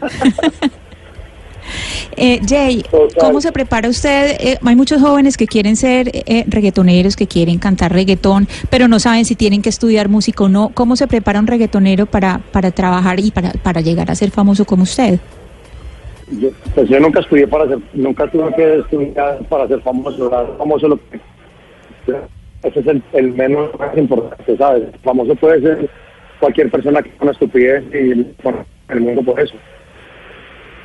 Eh, 2.16 2.42
Jay. 2.48 2.84
¿cómo 3.20 3.42
se 3.42 3.52
prepara 3.52 3.90
usted? 3.90 4.36
Eh, 4.40 4.60
hay 4.64 4.76
muchos 4.76 5.02
jóvenes 5.02 5.36
que 5.38 5.48
quieren 5.48 5.76
ser 5.76 6.12
eh, 6.14 6.44
reggaetoneros, 6.48 7.16
que 7.16 7.26
quieren 7.26 7.58
cantar 7.58 7.92
reggaetón, 7.92 8.48
pero 8.70 8.88
no 8.88 9.00
saben 9.00 9.26
si 9.26 9.36
tienen 9.36 9.62
que 9.62 9.70
estudiar 9.70 10.10
música 10.10 10.44
o 10.44 10.50
no. 10.50 10.70
¿Cómo 10.74 10.96
se 10.96 11.08
prepara 11.08 11.40
un 11.40 11.48
reggaetonero 11.48 12.06
para, 12.06 12.40
para 12.52 12.70
trabajar 12.70 13.20
y 13.20 13.32
para, 13.32 13.54
para 13.54 13.82
llegar 13.82 14.12
a 14.12 14.16
ser 14.16 14.30
famoso 14.30 14.66
como 14.66 14.84
usted? 14.84 15.20
Yo, 16.40 16.50
pues 16.74 16.90
yo 16.90 17.00
nunca 17.00 17.20
estudié 17.20 17.48
para 17.48 17.68
ser, 17.68 17.80
nunca 17.94 18.30
tuve 18.30 18.54
que 18.56 18.76
estudiar 18.80 19.40
para 19.50 19.68
ser 19.68 19.82
famoso, 19.82 20.30
¿verdad? 20.30 20.58
famoso 20.58 20.88
lo 20.88 20.98
que 20.98 21.20
ese 22.64 22.80
es 22.80 22.88
el, 22.88 23.04
el 23.14 23.34
menos 23.34 23.78
más 23.78 23.98
importante, 23.98 24.58
¿sabes? 24.58 24.84
Famoso 25.04 25.36
puede 25.36 25.62
ser 25.62 25.90
cualquier 26.40 26.72
persona 26.72 27.02
que 27.02 27.12
una 27.20 27.32
estupidez 27.32 27.84
y 27.94 28.36
bueno, 28.42 28.66
el 28.90 29.02
mundo 29.02 29.22
por 29.22 29.40
eso. 29.40 29.56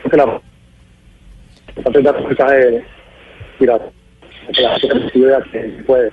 Creo 0.03 0.11
que 0.11 0.17
la 0.17 0.41
importante 1.69 1.99
es 1.99 2.05
dar 2.05 2.17
un 2.17 2.29
mensaje 2.29 2.85
mira, 3.61 3.81
que 4.53 4.63
la 4.63 4.79
gente 4.79 5.13
que 5.53 5.83
puede. 5.85 6.13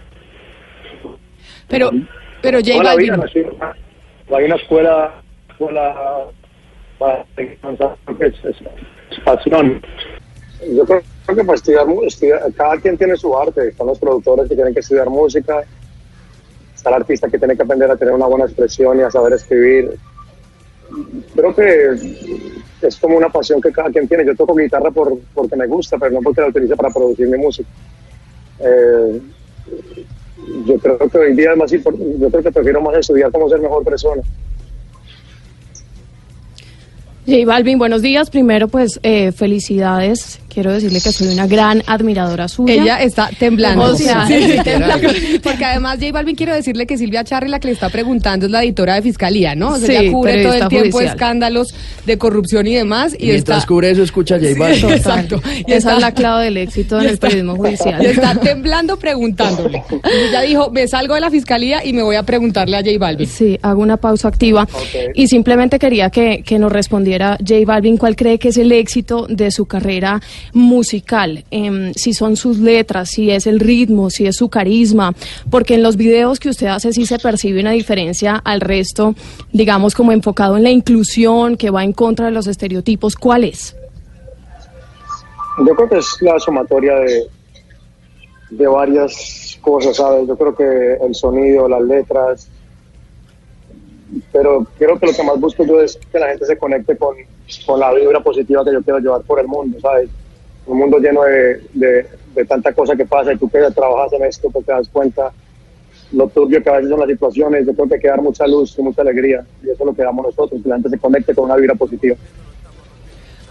Pero, 1.67 1.91
pero 2.41 2.59
J 2.59 2.83
Balvin, 2.83 3.13
hay 3.13 4.45
una 4.45 4.55
escuela, 4.55 5.13
escuela 5.49 6.25
para 6.99 7.25
es 7.37 8.61
pasión. 9.23 9.81
Yo 10.73 10.83
creo 10.85 11.01
que 11.27 11.43
para 11.43 11.55
estudiar, 11.55 11.85
mu- 11.87 12.03
estudiar- 12.03 12.51
cada 12.53 12.77
quien 12.77 12.97
tiene 12.97 13.15
su 13.17 13.37
arte. 13.37 13.69
Están 13.69 13.87
los 13.87 13.99
productores 13.99 14.47
que 14.49 14.55
tienen 14.55 14.73
que 14.73 14.79
estudiar 14.79 15.09
música, 15.09 15.63
está 16.75 16.89
el 16.89 16.95
artista 16.95 17.27
que 17.29 17.37
tiene 17.37 17.55
que 17.55 17.63
aprender 17.63 17.89
a 17.91 17.95
tener 17.97 18.13
una 18.13 18.27
buena 18.27 18.45
expresión 18.45 18.99
y 18.99 19.03
a 19.03 19.11
saber 19.11 19.33
escribir. 19.33 19.97
Creo 21.35 21.55
que 21.55 21.89
es 22.81 22.95
como 22.97 23.17
una 23.17 23.29
pasión 23.29 23.59
que 23.61 23.71
cada 23.71 23.89
quien 23.89 24.07
tiene. 24.07 24.25
Yo 24.25 24.35
toco 24.35 24.55
guitarra 24.55 24.91
por, 24.91 25.17
porque 25.33 25.55
me 25.55 25.67
gusta, 25.67 25.97
pero 25.97 26.11
no 26.11 26.21
porque 26.21 26.41
la 26.41 26.47
utilice 26.47 26.75
para 26.75 26.89
producir 26.89 27.27
mi 27.27 27.37
música. 27.37 27.69
Eh, 28.59 29.21
yo 30.65 30.77
creo 30.77 30.97
que 30.97 31.17
hoy 31.17 31.33
día 31.35 31.51
es 31.51 31.57
más 31.57 31.71
impor- 31.73 31.97
yo 32.19 32.29
creo 32.29 32.43
que 32.43 32.51
prefiero 32.51 32.81
más 32.81 32.97
estudiar 32.97 33.31
cómo 33.31 33.49
ser 33.49 33.59
mejor 33.59 33.83
persona. 33.83 34.21
J 37.27 37.43
Balvin, 37.45 37.79
buenos 37.79 38.03
días. 38.03 38.29
Primero, 38.29 38.67
pues, 38.67 38.99
eh, 39.01 39.31
felicidades. 39.31 40.39
Quiero 40.55 40.71
decirle 40.71 41.01
que 41.01 41.11
soy 41.11 41.27
una 41.27 41.45
gran 41.47 41.83
admiradora 41.85 42.47
suya. 42.47 42.73
ella 42.73 42.95
está 43.03 43.29
temblando. 43.37 43.83
O 43.83 43.95
sea, 43.95 44.25
Sí, 44.25 44.41
sí, 44.41 44.57
temblando. 44.63 45.09
Porque 45.43 45.65
además 45.65 45.97
J 45.99 46.13
Balvin 46.13 46.35
quiero 46.35 46.55
decirle 46.55 46.87
que 46.87 46.97
Silvia 46.97 47.23
Charri 47.25 47.49
la 47.49 47.59
que 47.59 47.67
le 47.67 47.73
está 47.73 47.89
preguntando 47.89 48.45
es 48.45 48.51
la 48.53 48.63
editora 48.63 48.95
de 48.95 49.01
fiscalía, 49.01 49.53
¿no? 49.53 49.71
O 49.73 49.77
sea, 49.77 49.87
Sí, 49.87 49.93
ella 50.05 50.11
cubre 50.13 50.43
todo 50.43 50.53
el 50.53 50.67
tiempo 50.69 50.91
judicial. 50.97 51.13
escándalos 51.13 51.75
de 52.05 52.17
corrupción 52.17 52.65
y 52.67 52.73
demás. 52.75 53.13
Y, 53.19 53.25
Mientras 53.27 53.57
está, 53.59 53.67
cubre 53.67 53.91
eso, 53.91 54.01
escucha 54.01 54.35
a 54.35 54.39
J 54.39 54.51
Balvin. 54.57 54.79
Sí, 54.79 54.85
exacto. 54.93 55.41
Y 55.57 55.59
Esa 55.73 55.75
está- 55.77 55.95
es 55.95 56.01
la 56.01 56.11
clave 56.13 56.45
del 56.45 56.55
éxito 56.57 56.97
en 56.99 57.03
y 57.03 57.07
el 57.07 57.13
está- 57.15 57.27
periodismo 57.27 57.55
judicial. 57.57 58.01
Y 58.01 58.05
está 58.05 58.35
temblando 58.39 58.97
preguntándole. 58.97 59.83
Y 59.91 60.29
ella 60.29 60.41
dijo, 60.41 60.69
me 60.71 60.87
salgo 60.87 61.15
de 61.15 61.19
la 61.19 61.29
fiscalía 61.29 61.83
y 61.85 61.91
me 61.91 62.01
voy 62.01 62.15
a 62.15 62.23
preguntarle 62.23 62.77
a 62.77 62.79
J 62.79 62.91
Balvin. 62.97 63.27
Sí, 63.27 63.59
hago 63.61 63.81
una 63.81 63.97
pausa 63.97 64.29
activa. 64.29 64.67
Y 65.13 65.27
simplemente 65.27 65.79
quería 65.79 66.09
que, 66.09 66.43
que 66.45 66.59
nos 66.59 66.71
respondiera 66.71 67.37
J 67.45 67.55
Balvin 67.65 67.97
cuál 67.97 68.15
cree 68.15 68.39
que 68.39 68.49
es 68.49 68.57
el 68.57 68.71
éxito 68.71 69.27
de 69.29 69.51
su 69.51 69.65
carrera 69.65 70.21
musical. 70.53 71.43
Em, 71.51 71.93
si 71.93 72.13
son 72.13 72.35
sus 72.35 72.59
letras, 72.59 73.09
si 73.09 73.31
es 73.31 73.47
el 73.47 73.59
ritmo, 73.59 74.09
si 74.09 74.25
es 74.25 74.35
su 74.35 74.49
carisma. 74.49 75.13
Porque 75.49 75.75
en 75.75 75.83
los 75.83 75.97
videos 75.97 76.39
que 76.39 76.49
usted 76.49 76.67
hace 76.67 76.93
sí 76.93 77.05
se 77.05 77.19
percibe 77.19 77.61
una 77.61 77.71
diferencia 77.71 78.35
al 78.43 78.61
resto, 78.61 79.15
digamos 79.51 79.95
como 79.95 80.11
enfocado 80.11 80.57
en 80.57 80.63
la 80.63 80.71
inclusión, 80.71 81.57
que 81.57 81.69
va 81.69 81.83
en 81.83 81.93
contra 81.93 82.25
de 82.25 82.31
los 82.31 82.47
estereotipos. 82.47 83.15
¿Cuál 83.15 83.45
es? 83.45 83.75
Yo 85.65 85.73
creo 85.75 85.89
que 85.89 85.97
es 85.99 86.17
la 86.21 86.37
sumatoria 86.39 86.95
de, 86.95 87.27
de 88.49 88.67
varias 88.67 89.57
cosas, 89.61 89.95
¿sabes? 89.95 90.27
Yo 90.27 90.37
creo 90.37 90.55
que 90.55 91.05
el 91.05 91.15
sonido, 91.15 91.67
las 91.67 91.81
letras, 91.81 92.49
pero 94.31 94.65
creo 94.77 94.99
que 94.99 95.07
lo 95.07 95.13
que 95.13 95.23
más 95.23 95.39
busco 95.39 95.65
yo 95.65 95.81
es 95.81 95.97
que 96.11 96.19
la 96.19 96.27
gente 96.27 96.45
se 96.45 96.57
conecte 96.57 96.95
con, 96.97 97.15
con 97.65 97.79
la 97.79 97.93
vibra 97.93 98.21
positiva 98.21 98.63
que 98.63 98.73
yo 98.73 98.81
quiero 98.81 98.99
llevar 98.99 99.21
por 99.21 99.39
el 99.39 99.47
mundo, 99.47 99.79
¿sabes? 99.79 100.09
Un 100.67 100.79
mundo 100.79 100.97
lleno 100.99 101.23
de, 101.23 101.61
de, 101.73 102.07
de 102.35 102.45
tanta 102.45 102.73
cosa 102.73 102.95
que 102.95 103.05
pasa 103.05 103.33
y 103.33 103.37
tú 103.37 103.49
que 103.49 103.59
trabajas 103.75 104.13
en 104.13 104.23
esto, 104.23 104.49
pues 104.49 104.65
te 104.65 104.71
das 104.71 104.89
cuenta 104.89 105.31
lo 106.11 106.27
turbio 106.27 106.61
que 106.63 106.69
a 106.69 106.73
veces 106.73 106.89
son 106.89 106.99
las 106.99 107.09
situaciones, 107.09 107.65
yo 107.65 107.73
creo 107.73 107.87
que 107.87 107.95
hay 107.95 108.01
que 108.01 108.07
dar 108.07 108.21
mucha 108.21 108.47
luz 108.47 108.75
y 108.77 108.81
mucha 108.81 109.01
alegría 109.01 109.43
y 109.63 109.69
eso 109.69 109.83
es 109.83 109.85
lo 109.85 109.93
que 109.93 110.03
damos 110.03 110.25
nosotros, 110.25 110.61
que 110.61 110.69
la 110.69 110.75
gente 110.75 110.89
se 110.89 110.97
conecte 110.97 111.33
con 111.33 111.45
una 111.45 111.55
vibra 111.55 111.75
positiva. 111.75 112.15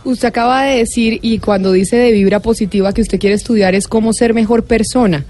Usted 0.05 0.29
acaba 0.29 0.65
de 0.65 0.79
decir, 0.79 1.19
y 1.23 1.39
cuando 1.39 1.73
dice 1.73 1.97
de 1.97 2.13
vibra 2.13 2.41
positiva 2.41 2.93
que 2.93 3.01
usted 3.01 3.19
quiere 3.19 3.37
estudiar 3.37 3.75
es 3.75 3.89
cómo 3.89 4.13
ser 4.13 4.35
mejor 4.35 4.65
persona. 4.65 5.25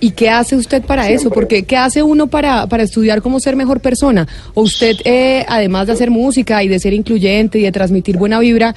¿Y 0.00 0.12
qué 0.12 0.30
hace 0.30 0.54
usted 0.54 0.84
para 0.84 1.10
eso? 1.10 1.28
Porque 1.28 1.64
¿qué 1.64 1.76
hace 1.76 2.04
uno 2.04 2.28
para, 2.28 2.68
para 2.68 2.84
estudiar 2.84 3.20
cómo 3.20 3.40
ser 3.40 3.56
mejor 3.56 3.80
persona? 3.80 4.28
O 4.54 4.62
usted, 4.62 4.94
eh, 5.04 5.44
además 5.48 5.88
de 5.88 5.94
hacer 5.94 6.10
música 6.10 6.62
y 6.62 6.68
de 6.68 6.78
ser 6.78 6.92
incluyente 6.92 7.58
y 7.58 7.62
de 7.62 7.72
transmitir 7.72 8.16
buena 8.16 8.38
vibra, 8.38 8.76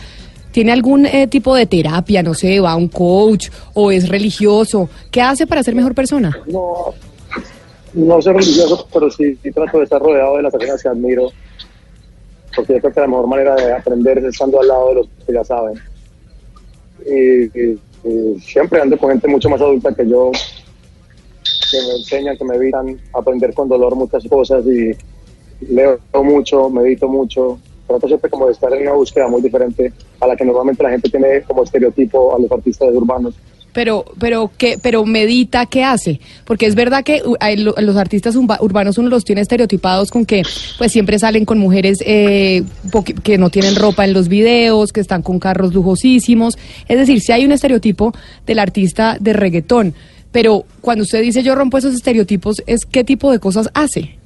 ¿tiene 0.51 0.72
algún 0.72 1.05
eh, 1.05 1.27
tipo 1.27 1.55
de 1.55 1.65
terapia? 1.65 2.22
No 2.24 2.34
sé, 2.34 2.60
va 2.60 2.72
a 2.72 2.75
un 2.75 2.88
coach 2.88 3.50
o 3.74 3.91
es 3.91 4.08
religioso. 4.10 4.89
¿Qué 5.10 5.22
hace 5.22 5.48
para 5.48 5.63
ser 5.63 5.75
mejor 5.75 5.93
persona? 5.96 6.38
No, 6.48 6.93
no 7.93 8.22
soy 8.22 8.34
religioso, 8.34 8.88
pero 8.93 9.10
sí, 9.10 9.38
sí 9.41 9.51
trato 9.51 9.77
de 9.79 9.84
estar 9.86 10.01
rodeado 10.01 10.38
de 10.38 10.43
las 10.43 10.51
personas 10.51 10.81
que 10.81 10.89
admiro, 10.89 11.29
porque 12.55 12.74
yo 12.74 12.79
creo 12.79 12.93
que 12.93 13.00
la 13.01 13.08
mejor 13.08 13.27
manera 13.27 13.55
de 13.55 13.74
aprender 13.74 14.17
es 14.20 14.25
estando 14.25 14.60
al 14.62 14.67
lado 14.67 14.89
de 14.89 14.96
los 14.96 15.08
que 15.25 15.34
ya 15.34 15.43
saben. 15.43 15.79
Y, 17.05 17.60
y- 17.60 17.79
y 18.03 18.39
siempre 18.39 18.81
ando 18.81 18.98
con 18.98 19.12
gente 19.12 19.27
mucho 19.27 19.48
más 19.50 19.62
adulta 19.62 19.93
que 19.93 20.08
yo, 20.08 20.31
que 20.34 21.77
me 21.88 21.93
enseñan, 21.98 22.36
que 22.38 22.43
me 22.46 22.55
evitan 22.55 23.00
aprender 23.13 23.53
con 23.53 23.70
dolor 23.70 23.96
muchas 23.96 24.24
cosas 24.27 24.63
y 24.65 24.91
leo 25.72 26.00
mucho, 26.24 26.67
medito 26.70 27.08
mucho. 27.08 27.60
Trato 27.91 28.07
siempre 28.07 28.29
como 28.29 28.48
de 28.48 28.53
estar 28.53 28.74
en 28.74 28.81
una 28.83 28.93
búsqueda 28.93 29.27
muy 29.27 29.41
diferente 29.41 29.91
a 30.19 30.27
la 30.27 30.36
que 30.36 30.45
normalmente 30.45 30.81
la 30.81 30.89
gente 30.91 31.10
tiene 31.10 31.41
como 31.43 31.63
estereotipo 31.63 32.36
a 32.36 32.39
los 32.39 32.51
artistas 32.51 32.89
urbanos. 32.93 33.36
Pero, 33.74 34.03
pero, 34.19 34.51
¿qué, 34.57 34.77
pero 34.81 35.05
medita, 35.05 35.65
¿qué 35.65 35.86
hace? 35.86 36.19
Porque 36.45 36.65
es 36.65 36.75
verdad 36.75 37.05
que 37.05 37.21
uh, 37.25 37.36
los 37.81 37.95
artistas 37.95 38.36
urba- 38.36 38.57
urbanos 38.60 38.98
uno 38.98 39.07
los 39.07 39.24
tiene 39.24 39.39
estereotipados 39.39 40.12
con 40.12 40.25
que 40.25 40.43
pues 40.77 40.91
siempre 40.91 41.17
salen 41.19 41.45
con 41.45 41.57
mujeres 41.57 42.00
eh, 42.05 42.63
que 43.24 43.38
no 43.38 43.50
tienen 43.50 43.77
ropa 43.77 44.03
en 44.03 44.12
los 44.13 44.27
videos, 44.27 44.91
que 44.91 45.00
están 45.00 45.21
con 45.21 45.39
carros 45.39 45.74
lujosísimos. 45.74 46.57
Es 46.89 46.98
decir, 46.98 47.21
si 47.21 47.31
hay 47.31 47.45
un 47.45 47.53
estereotipo 47.53 48.13
del 48.45 48.60
artista 48.60 49.15
de 49.19 49.31
reggaetón. 49.31 49.93
Pero 50.33 50.65
cuando 50.81 51.03
usted 51.03 51.21
dice 51.21 51.41
yo 51.41 51.55
rompo 51.55 51.77
esos 51.77 51.93
estereotipos, 51.95 52.62
¿es 52.65 52.86
qué 52.86 53.05
tipo 53.05 53.31
de 53.31 53.39
cosas 53.39 53.69
hace? 53.74 54.17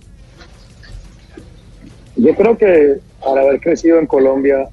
Yo 2.16 2.34
creo 2.34 2.58
que 2.58 3.00
al 3.26 3.38
haber 3.38 3.60
crecido 3.60 4.00
en 4.00 4.06
Colombia, 4.08 4.68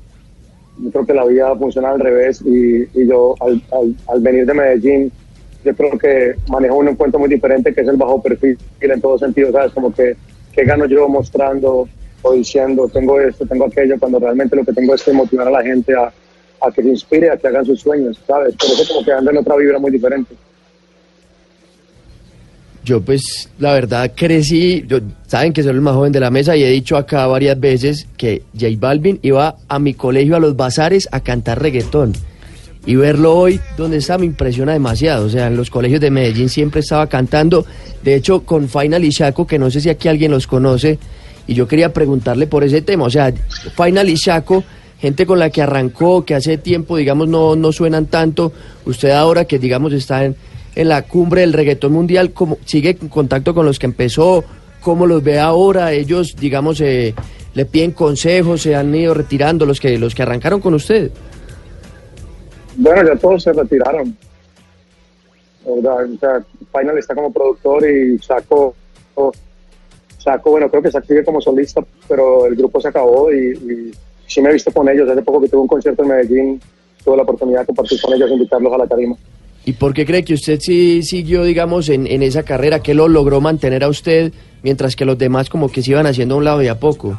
yo 0.79 0.91
creo 0.91 1.07
que 1.07 1.15
la 1.15 1.25
vida 1.25 1.55
funciona 1.57 1.91
al 1.91 2.01
revés 2.01 2.41
y, 2.45 2.87
yo 3.07 3.35
al, 3.41 3.63
al- 3.73 3.95
al 4.09 4.21
venir 4.21 4.47
de 4.47 4.55
Medellín, 4.55 5.13
yo 5.65 5.75
creo 5.77 5.99
que 5.99 6.35
manejo 6.49 6.77
un 6.77 6.89
encuentro 6.89 7.21
muy 7.21 7.29
diferente 7.29 7.73
que 7.73 7.83
es 7.83 7.89
el 7.89 7.97
bajo 7.97 8.21
perfil 8.23 8.59
en 8.81 9.01
todo 9.01 9.19
sentido, 9.19 9.53
¿sabes? 9.53 9.73
Como 9.73 9.93
que, 9.93 10.17
que 10.53 10.65
gano 10.65 10.87
yo 10.87 11.09
mostrando 11.09 11.89
o 12.23 12.33
diciendo, 12.33 12.89
tengo 12.89 13.21
esto, 13.21 13.47
tengo 13.47 13.67
aquello, 13.67 13.97
cuando 13.99 14.19
realmente 14.19 14.57
lo 14.57 14.65
que 14.65 14.73
tengo 14.73 14.95
es 14.95 15.03
que 15.03 15.13
motivar 15.13 15.49
a 15.49 15.51
la 15.53 15.63
gente 15.63 15.95
a, 15.95 16.13
a 16.67 16.73
que 16.73 16.83
se 16.83 16.89
inspire, 16.89 17.31
a 17.31 17.37
que 17.37 17.49
hagan 17.49 17.65
sus 17.65 17.81
sueños, 17.81 18.21
¿sabes? 18.27 18.55
Por 18.57 18.71
eso 18.71 18.93
como 18.95 19.05
que 19.05 19.13
ando 19.13 19.31
en 19.31 19.39
otra 19.39 19.57
vibra 19.57 19.79
muy 19.79 19.91
diferente. 19.91 20.35
Yo 22.85 23.01
pues 23.01 23.49
la 23.59 23.73
verdad 23.75 24.11
crecí, 24.15 24.85
yo- 24.89 24.99
saben 25.29 25.53
que 25.53 25.63
soy 25.63 25.71
el 25.73 25.81
más 25.81 25.95
joven 25.95 26.11
de 26.13 26.19
la 26.21 26.31
mesa 26.31 26.57
y 26.57 26.65
he 26.65 26.69
dicho 26.71 26.97
acá 26.97 27.27
varias 27.29 27.59
veces 27.61 28.07
que 28.17 28.43
J 28.59 28.67
Balvin 28.79 29.21
iba 29.23 29.55
a 29.69 29.79
mi 29.79 29.95
colegio 29.95 30.35
a 30.37 30.41
los 30.41 30.57
bazares 30.57 31.09
a 31.13 31.21
cantar 31.21 31.61
reggaetón. 31.63 32.13
y 32.85 32.97
verlo 32.97 33.37
hoy 33.37 33.61
donde 33.77 33.99
está 33.99 34.19
me 34.19 34.27
impresiona 34.27 34.73
demasiado. 34.73 35.27
O 35.27 35.29
sea, 35.29 35.47
en 35.47 35.57
los 35.57 35.71
colegios 35.71 36.01
de 36.01 36.11
Medellín 36.11 36.49
siempre 36.49 36.81
estaba 36.81 37.07
cantando. 37.07 37.65
De 38.03 38.17
hecho, 38.17 38.41
con 38.41 38.69
Final 38.69 39.05
y 39.05 39.11
Chaco, 39.11 39.47
que 39.47 39.57
no 39.57 39.71
sé 39.71 39.81
si 39.81 39.89
aquí 39.89 40.09
alguien 40.09 40.33
los 40.33 40.49
conoce, 40.49 40.99
y 41.47 41.55
yo 41.55 41.69
quería 41.69 41.93
preguntarle 41.93 42.49
por 42.49 42.65
ese 42.65 42.83
tema. 42.83 43.05
O 43.05 43.11
sea, 43.11 43.33
Final 43.77 44.09
y 44.11 44.15
Chaco, 44.15 44.65
gente 45.01 45.27
con 45.27 45.39
la 45.39 45.51
que 45.51 45.63
arrancó, 45.63 46.25
que 46.25 46.35
hace 46.35 46.59
tiempo, 46.59 46.97
digamos, 46.97 47.29
no, 47.29 47.55
no 47.55 47.71
suenan 47.71 48.07
tanto. 48.07 48.53
Usted 48.85 49.11
ahora 49.11 49.45
que, 49.45 49.61
digamos, 49.61 49.93
está 49.93 50.25
en, 50.25 50.35
en 50.75 50.89
la 50.89 51.03
cumbre 51.03 51.43
del 51.43 51.53
reggaetón 51.53 51.93
mundial, 51.93 52.33
¿cómo, 52.33 52.59
¿sigue 52.65 52.97
en 53.01 53.09
contacto 53.09 53.55
con 53.55 53.67
los 53.67 53.79
que 53.79 53.87
empezó? 53.87 54.45
¿Cómo 54.81 55.07
los 55.07 55.23
ve 55.23 55.39
ahora? 55.39 55.93
Ellos, 55.93 56.35
digamos, 56.37 56.81
eh, 56.81 57.15
le 57.55 57.65
piden 57.67 57.93
consejos, 57.93 58.63
se 58.63 58.75
han 58.75 58.95
ido 58.95 59.15
retirando 59.15 59.67
los 59.67 59.81
que, 59.81 59.99
los 59.99 60.15
que 60.15 60.23
arrancaron 60.23 60.61
con 60.61 60.75
usted. 60.75 61.11
Bueno, 62.77 63.07
ya 63.07 63.17
todos 63.17 63.43
se 63.43 63.53
retiraron. 63.53 64.17
O 65.65 65.81
sea, 66.19 66.43
Final 66.77 66.99
está 66.99 67.15
como 67.15 67.33
productor 67.33 67.85
y 67.89 68.19
Chaco, 68.19 68.75
Chaco, 70.19 70.51
bueno, 70.51 70.71
creo 70.71 70.83
que 70.83 70.91
Chaco 70.91 71.07
sigue 71.07 71.25
como 71.25 71.41
solista, 71.41 71.85
pero 72.09 72.47
el 72.47 72.57
grupo 72.57 72.81
se 72.81 72.89
acabó 72.89 73.31
y, 73.31 73.53
y 73.53 73.93
sí 74.27 74.41
me 74.41 74.51
he 74.51 74.55
visto 74.55 74.73
con 74.73 74.89
ellos. 74.89 75.09
Hace 75.09 75.23
poco 75.23 75.41
que 75.41 75.49
tuve 75.49 75.61
un 75.61 75.69
concierto 75.69 76.03
en 76.03 76.09
Medellín, 76.09 76.61
tuve 77.05 77.17
la 77.17 77.23
oportunidad 77.23 77.61
de 77.61 77.67
compartir 77.67 78.01
con 78.01 78.15
ellos, 78.15 78.31
invitarlos 78.31 78.73
a 78.73 78.79
la 78.79 78.87
tarima. 78.87 79.17
¿Y 79.65 79.75
por 79.75 79.95
qué 79.95 80.05
cree 80.05 80.25
que 80.25 80.35
usted 80.35 80.59
sí 80.61 81.03
siguió, 81.03 81.45
digamos, 81.45 81.89
en, 81.89 82.07
en 82.07 82.23
esa 82.23 82.43
carrera? 82.43 82.81
¿Qué 82.81 82.95
lo 82.95 83.07
logró 83.07 83.41
mantener 83.41 83.85
a 83.85 83.89
usted 83.89 84.33
mientras 84.63 84.97
que 84.97 85.05
los 85.05 85.19
demás 85.19 85.49
como 85.49 85.69
que 85.69 85.83
se 85.83 85.93
iban 85.93 86.07
haciendo 86.07 86.35
a 86.35 86.39
un 86.39 86.45
lado 86.45 86.63
y 86.63 86.69
a 86.69 86.79
poco? 86.79 87.19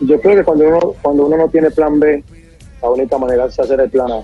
Yo 0.00 0.20
creo 0.20 0.36
que 0.36 0.44
cuando 0.44 0.68
uno, 0.68 0.80
cuando 1.02 1.26
uno 1.26 1.36
no 1.36 1.48
tiene 1.48 1.70
plan 1.70 1.98
B, 1.98 2.22
la 2.82 2.90
única 2.90 3.18
manera 3.18 3.46
es 3.46 3.58
hacer 3.58 3.80
el 3.80 3.90
plan 3.90 4.12
A. 4.12 4.22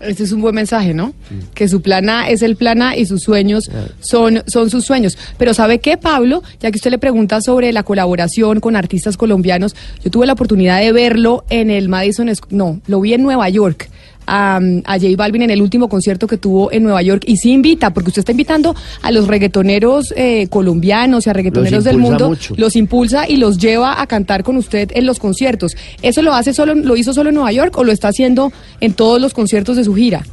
Este 0.00 0.24
es 0.24 0.32
un 0.32 0.42
buen 0.42 0.54
mensaje, 0.54 0.92
¿no? 0.92 1.14
Que 1.54 1.68
su 1.68 1.80
plan 1.80 2.10
A 2.10 2.28
es 2.28 2.42
el 2.42 2.56
plan 2.56 2.82
A 2.82 2.96
y 2.96 3.06
sus 3.06 3.22
sueños 3.22 3.70
son, 4.00 4.42
son 4.46 4.68
sus 4.68 4.84
sueños. 4.84 5.16
Pero 5.38 5.54
¿sabe 5.54 5.78
qué, 5.78 5.96
Pablo? 5.96 6.42
Ya 6.60 6.70
que 6.70 6.76
usted 6.76 6.90
le 6.90 6.98
pregunta 6.98 7.40
sobre 7.40 7.72
la 7.72 7.82
colaboración 7.82 8.60
con 8.60 8.76
artistas 8.76 9.16
colombianos, 9.16 9.74
yo 10.04 10.10
tuve 10.10 10.26
la 10.26 10.34
oportunidad 10.34 10.80
de 10.80 10.92
verlo 10.92 11.44
en 11.48 11.70
el 11.70 11.88
Madison, 11.88 12.30
no, 12.50 12.80
lo 12.86 13.00
vi 13.00 13.14
en 13.14 13.22
Nueva 13.22 13.48
York. 13.48 13.88
A, 14.26 14.56
a 14.56 14.98
J 14.98 15.08
Balvin 15.16 15.42
en 15.42 15.50
el 15.50 15.62
último 15.62 15.88
concierto 15.88 16.26
que 16.26 16.36
tuvo 16.36 16.72
en 16.72 16.82
Nueva 16.82 17.02
York 17.02 17.22
y 17.26 17.36
sí 17.36 17.52
invita, 17.52 17.92
porque 17.92 18.08
usted 18.08 18.20
está 18.20 18.32
invitando 18.32 18.74
a 19.02 19.12
los 19.12 19.28
reggaetoneros 19.28 20.12
eh, 20.16 20.48
colombianos 20.48 21.26
y 21.26 21.30
a 21.30 21.32
reggaetoneros 21.32 21.84
del 21.84 21.98
mundo, 21.98 22.28
mucho. 22.28 22.54
los 22.56 22.76
impulsa 22.76 23.28
y 23.28 23.36
los 23.36 23.58
lleva 23.58 24.00
a 24.00 24.06
cantar 24.06 24.42
con 24.42 24.56
usted 24.56 24.90
en 24.94 25.06
los 25.06 25.18
conciertos. 25.18 25.76
¿Eso 26.02 26.22
lo 26.22 26.34
hace 26.34 26.52
solo, 26.52 26.74
lo 26.74 26.96
hizo 26.96 27.12
solo 27.12 27.28
en 27.28 27.36
Nueva 27.36 27.52
York 27.52 27.76
o 27.78 27.84
lo 27.84 27.92
está 27.92 28.08
haciendo 28.08 28.52
en 28.80 28.94
todos 28.94 29.20
los 29.20 29.32
conciertos 29.32 29.76
de 29.76 29.84
su 29.84 29.94
gira? 29.94 30.24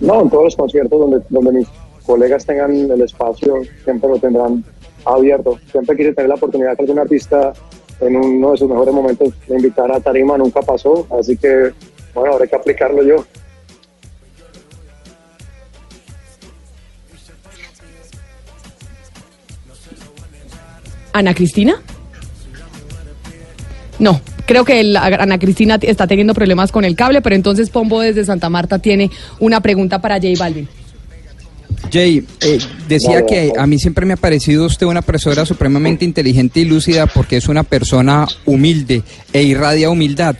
No, 0.00 0.22
en 0.22 0.30
todos 0.30 0.44
los 0.44 0.56
conciertos 0.56 0.98
donde, 1.00 1.20
donde 1.28 1.52
mis 1.52 1.68
colegas 2.06 2.46
tengan 2.46 2.72
el 2.90 3.02
espacio, 3.02 3.54
siempre 3.84 4.08
lo 4.08 4.18
tendrán 4.18 4.64
abierto. 5.04 5.58
Siempre 5.70 5.96
quise 5.96 6.12
tener 6.12 6.28
la 6.28 6.36
oportunidad 6.36 6.76
que 6.76 6.82
algún 6.82 6.98
artista 6.98 7.52
en 8.00 8.16
uno 8.16 8.52
de 8.52 8.58
sus 8.58 8.68
mejores 8.68 8.94
momentos 8.94 9.28
me 9.48 9.56
invitara 9.56 9.96
a 9.96 10.00
tarima, 10.00 10.36
nunca 10.38 10.60
pasó, 10.62 11.06
así 11.18 11.36
que 11.36 11.72
bueno, 12.14 12.32
habrá 12.34 12.46
que 12.46 12.56
aplicarlo 12.56 13.02
yo. 13.02 13.24
¿Ana 21.12 21.34
Cristina? 21.34 21.80
No, 23.98 24.20
creo 24.46 24.64
que 24.64 24.82
la- 24.84 25.06
Ana 25.06 25.38
Cristina 25.38 25.78
está 25.80 26.06
teniendo 26.06 26.34
problemas 26.34 26.70
con 26.70 26.84
el 26.84 26.94
cable, 26.94 27.20
pero 27.22 27.34
entonces 27.34 27.70
Pombo 27.70 28.00
desde 28.00 28.24
Santa 28.24 28.48
Marta 28.48 28.78
tiene 28.78 29.10
una 29.40 29.60
pregunta 29.60 30.00
para 30.00 30.16
J 30.16 30.28
Balvin. 30.38 30.68
Jay, 31.92 32.26
eh, 32.42 32.58
decía 32.86 33.24
que 33.24 33.52
a 33.56 33.66
mí 33.66 33.78
siempre 33.78 34.04
me 34.04 34.14
ha 34.14 34.16
parecido 34.16 34.66
usted 34.66 34.86
una 34.86 35.02
persona 35.02 35.44
supremamente 35.46 36.04
inteligente 36.04 36.60
y 36.60 36.64
lúcida 36.64 37.06
porque 37.06 37.36
es 37.36 37.48
una 37.48 37.62
persona 37.62 38.26
humilde 38.44 39.02
e 39.32 39.42
irradia 39.42 39.90
humildad. 39.90 40.36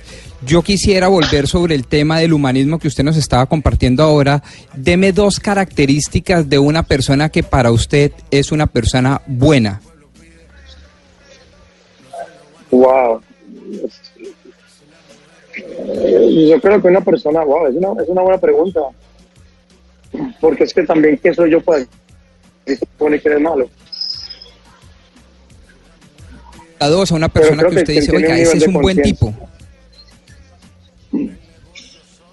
Yo 0.46 0.62
quisiera 0.62 1.08
volver 1.08 1.48
sobre 1.48 1.74
el 1.74 1.86
tema 1.86 2.20
del 2.20 2.32
humanismo 2.32 2.78
que 2.78 2.86
usted 2.86 3.02
nos 3.02 3.16
estaba 3.16 3.46
compartiendo 3.46 4.04
ahora. 4.04 4.42
Deme 4.74 5.12
dos 5.12 5.40
características 5.40 6.48
de 6.48 6.58
una 6.58 6.84
persona 6.84 7.28
que 7.28 7.42
para 7.42 7.72
usted 7.72 8.12
es 8.30 8.52
una 8.52 8.66
persona 8.66 9.20
buena. 9.26 9.80
Wow. 12.70 13.20
Yo 16.48 16.60
creo 16.60 16.82
que 16.82 16.88
una 16.88 17.00
persona, 17.00 17.42
wow, 17.42 17.66
es 17.66 17.74
una, 17.74 18.02
es 18.02 18.08
una 18.08 18.22
buena 18.22 18.38
pregunta. 18.38 18.80
Porque 20.40 20.64
es 20.64 20.72
que 20.74 20.84
también, 20.84 21.18
¿qué 21.22 21.34
soy 21.34 21.50
yo 21.50 21.60
para 21.60 21.78
decir 21.78 21.92
que 22.64 22.72
es 22.74 22.80
bueno 22.98 23.16
y 23.16 23.20
que 23.20 23.28
es 23.32 23.40
malo? 23.40 23.68
A 26.80 26.88
dos, 26.88 27.10
a 27.10 27.14
una 27.16 27.28
persona 27.28 27.62
que 27.64 27.70
que 27.70 27.76
usted 27.78 27.94
dice, 27.94 28.16
oiga, 28.16 28.38
ese 28.38 28.58
es 28.58 28.66
un 28.68 28.74
buen 28.74 28.96
conciencia". 28.96 29.28
tipo. 29.30 29.48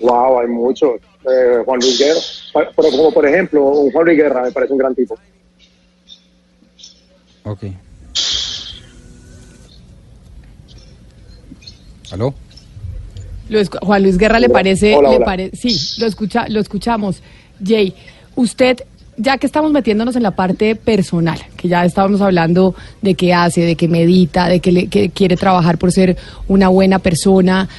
Wow, 0.01 0.39
hay 0.39 0.47
muchos. 0.47 0.99
Eh, 1.27 1.63
Juan 1.65 1.79
Luis 1.79 1.97
Guerra, 1.97 2.19
pero 2.75 2.91
como 2.91 3.11
por 3.11 3.25
ejemplo, 3.27 3.63
un 3.65 3.91
Juan 3.91 4.05
Luis 4.05 4.17
Guerra 4.17 4.43
me 4.43 4.51
parece 4.51 4.73
un 4.73 4.77
gran 4.77 4.93
tipo. 4.93 5.17
Ok. 7.43 7.63
¿Aló? 12.11 12.33
Lo 13.49 13.59
Juan 13.81 14.03
Luis 14.03 14.17
Guerra 14.17 14.39
le 14.39 14.49
parece, 14.49 14.95
Hola, 14.95 15.09
le 15.09 15.15
hola. 15.17 15.25
pare- 15.25 15.51
sí, 15.55 15.75
lo 15.99 16.05
escucha, 16.07 16.47
lo 16.49 16.59
escuchamos. 16.59 17.21
Jay, 17.63 17.93
usted, 18.35 18.79
ya 19.17 19.37
que 19.37 19.45
estamos 19.45 19.71
metiéndonos 19.71 20.15
en 20.15 20.23
la 20.23 20.31
parte 20.31 20.75
personal, 20.75 21.39
que 21.55 21.67
ya 21.67 21.85
estábamos 21.85 22.21
hablando 22.21 22.75
de 23.01 23.15
qué 23.15 23.33
hace, 23.33 23.61
de 23.61 23.75
que 23.75 23.87
medita, 23.87 24.47
de 24.47 24.59
que, 24.59 25.09
quiere 25.13 25.37
trabajar 25.37 25.77
por 25.77 25.91
ser 25.91 26.17
una 26.47 26.69
buena 26.69 26.99
persona, 26.99 27.69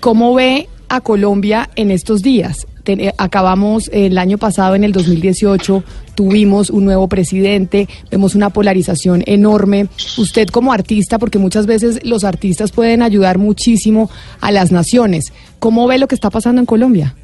¿cómo 0.00 0.34
ve 0.34 0.68
a 0.88 1.00
Colombia 1.00 1.70
en 1.76 1.90
estos 1.90 2.22
días? 2.22 2.66
Eh, 2.88 3.12
acabamos 3.18 3.90
el 3.92 4.16
año 4.16 4.38
pasado, 4.38 4.76
en 4.76 4.84
el 4.84 4.92
2018, 4.92 5.82
tuvimos 6.14 6.70
un 6.70 6.84
nuevo 6.84 7.08
presidente, 7.08 7.88
vemos 8.12 8.36
una 8.36 8.50
polarización 8.50 9.24
enorme. 9.26 9.88
Usted 10.18 10.48
como 10.48 10.72
artista, 10.72 11.18
porque 11.18 11.38
muchas 11.38 11.66
veces 11.66 12.00
los 12.04 12.22
artistas 12.22 12.70
pueden 12.70 13.02
ayudar 13.02 13.38
muchísimo 13.38 14.08
a 14.40 14.52
las 14.52 14.70
naciones, 14.70 15.32
¿cómo 15.58 15.88
ve 15.88 15.98
lo 15.98 16.06
que 16.06 16.14
está 16.14 16.30
pasando 16.30 16.60
en 16.60 16.66
Colombia? 16.66 17.16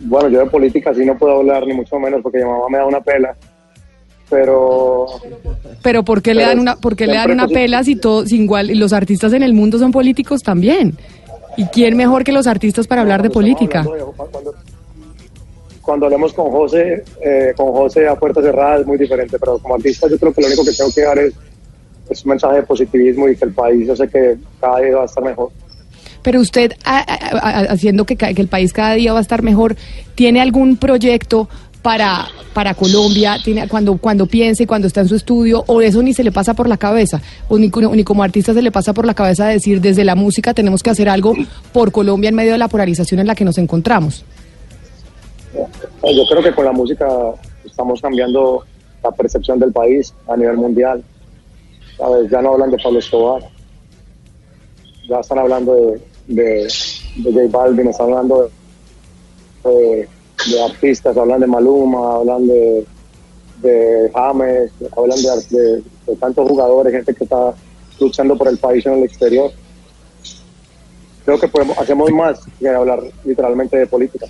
Bueno, 0.00 0.28
yo 0.28 0.40
de 0.40 0.46
política 0.46 0.94
sí 0.94 1.04
no 1.04 1.16
puedo 1.18 1.38
hablar, 1.38 1.66
ni 1.66 1.74
mucho 1.74 1.98
menos, 1.98 2.20
porque 2.22 2.38
mi 2.38 2.44
mamá 2.44 2.64
me 2.70 2.78
da 2.78 2.86
una 2.86 3.00
pela. 3.00 3.34
Pero 4.30 5.06
Pero 5.82 6.04
¿por 6.04 6.20
qué 6.22 6.34
le 6.34 6.42
dan 6.42 6.58
una, 6.58 6.76
por 6.76 6.94
qué 6.96 7.06
le 7.06 7.14
dan 7.14 7.30
una 7.30 7.48
pela 7.48 7.82
si 7.82 7.96
todo, 7.96 8.26
si 8.26 8.36
igual 8.42 8.70
y 8.70 8.74
los 8.74 8.92
artistas 8.92 9.32
en 9.32 9.42
el 9.42 9.54
mundo 9.54 9.78
son 9.78 9.90
políticos 9.90 10.42
también? 10.42 10.96
¿Y 11.56 11.64
quién 11.66 11.96
mejor 11.96 12.24
que 12.24 12.32
los 12.32 12.46
artistas 12.46 12.86
para 12.86 13.00
hablar 13.00 13.22
de 13.22 13.30
política? 13.30 13.82
de- 13.82 13.88
Cuando, 14.30 14.54
cuando 15.80 16.06
hablemos 16.06 16.32
con 16.34 16.50
José, 16.50 17.02
eh, 17.24 17.52
con 17.56 17.72
José 17.72 18.06
a 18.06 18.14
puertas 18.16 18.44
cerradas 18.44 18.82
es 18.82 18.86
muy 18.86 18.98
diferente, 18.98 19.38
pero 19.38 19.58
como 19.58 19.74
artista 19.76 20.06
yo 20.08 20.18
creo 20.18 20.32
que 20.32 20.42
lo 20.42 20.46
único 20.48 20.64
que 20.64 20.72
tengo 20.72 20.90
que 20.94 21.00
dar 21.02 21.18
es, 21.18 21.32
es 22.10 22.24
un 22.24 22.28
mensaje 22.30 22.56
de 22.56 22.62
positivismo 22.64 23.28
y 23.28 23.34
que 23.36 23.46
el 23.46 23.52
país, 23.54 23.86
yo 23.86 23.96
sé 23.96 24.08
que 24.08 24.36
cada 24.60 24.80
día 24.80 24.96
va 24.96 25.02
a 25.02 25.06
estar 25.06 25.24
mejor. 25.24 25.48
Pero 26.22 26.40
usted, 26.40 26.72
a- 26.84 27.00
haciendo 27.70 28.04
que, 28.04 28.16
el 28.20 28.48
país 28.48 28.72
cada 28.72 28.94
día 28.94 29.12
va 29.12 29.18
a 29.18 29.22
estar 29.22 29.42
mejor, 29.42 29.76
¿tiene 30.14 30.40
algún 30.40 30.76
proyecto 30.76 31.48
para, 31.82 32.26
para 32.52 32.74
Colombia? 32.74 33.38
¿Tiene, 33.42 33.68
cuando, 33.68 33.96
cuando 33.98 34.26
piense, 34.26 34.66
cuando 34.66 34.86
está 34.88 35.00
en 35.00 35.08
su 35.08 35.14
estudio, 35.14 35.64
o 35.66 35.80
eso 35.80 36.02
ni 36.02 36.12
se 36.12 36.24
le 36.24 36.32
pasa 36.32 36.54
por 36.54 36.68
la 36.68 36.76
cabeza? 36.76 37.20
¿O 37.48 37.58
ni, 37.58 37.68
ni 37.68 38.04
como 38.04 38.22
artista 38.22 38.52
se 38.52 38.62
le 38.62 38.70
pasa 38.72 38.92
por 38.92 39.06
la 39.06 39.14
cabeza 39.14 39.46
decir, 39.46 39.80
desde 39.80 40.04
la 40.04 40.14
música 40.16 40.52
tenemos 40.54 40.82
que 40.82 40.90
hacer 40.90 41.08
algo 41.08 41.34
por 41.72 41.92
Colombia 41.92 42.28
en 42.28 42.34
medio 42.34 42.52
de 42.52 42.58
la 42.58 42.68
polarización 42.68 43.20
en 43.20 43.26
la 43.26 43.34
que 43.34 43.44
nos 43.44 43.58
encontramos? 43.58 44.24
Eh, 46.02 46.14
Yo 46.16 46.24
creo 46.28 46.42
que 46.42 46.52
con 46.52 46.64
la 46.64 46.72
música 46.72 47.06
estamos 47.64 48.00
cambiando 48.00 48.64
la 49.02 49.10
percepción 49.12 49.58
del 49.58 49.72
país 49.72 50.12
a 50.28 50.36
nivel 50.36 50.56
mundial. 50.56 51.02
¿Sabes? 51.96 52.30
Ya 52.30 52.40
no 52.42 52.52
hablan 52.52 52.70
de 52.70 52.76
Pablo 52.82 52.98
Escobar, 53.00 53.42
ya 55.08 55.20
están 55.20 55.38
hablando 55.38 55.74
de, 55.74 56.00
de, 56.26 56.68
de 57.16 57.32
J 57.32 57.46
Balvin, 57.58 57.88
están 57.88 58.06
hablando 58.06 58.50
de, 59.64 60.08
artistas, 60.64 61.16
hablan 61.16 61.40
de 61.40 61.46
Maluma, 61.46 62.16
hablan 62.16 62.46
de, 62.46 62.84
James, 64.14 64.70
hablan 64.96 65.18
de, 65.22 65.56
de- 65.58 65.82
de 66.06 66.16
tantos 66.16 66.48
jugadores, 66.48 66.92
gente 66.92 67.14
que 67.14 67.24
está 67.24 67.54
luchando 68.00 68.36
por 68.36 68.48
el 68.48 68.56
país 68.58 68.84
en 68.86 68.94
el 68.94 69.04
exterior. 69.04 69.50
Creo 71.24 71.38
que 71.38 71.48
podemos, 71.48 71.76
hacemos 71.76 72.10
más 72.12 72.40
que 72.58 72.68
hablar 72.68 73.00
literalmente 73.24 73.76
de 73.76 73.86
política. 73.86 74.26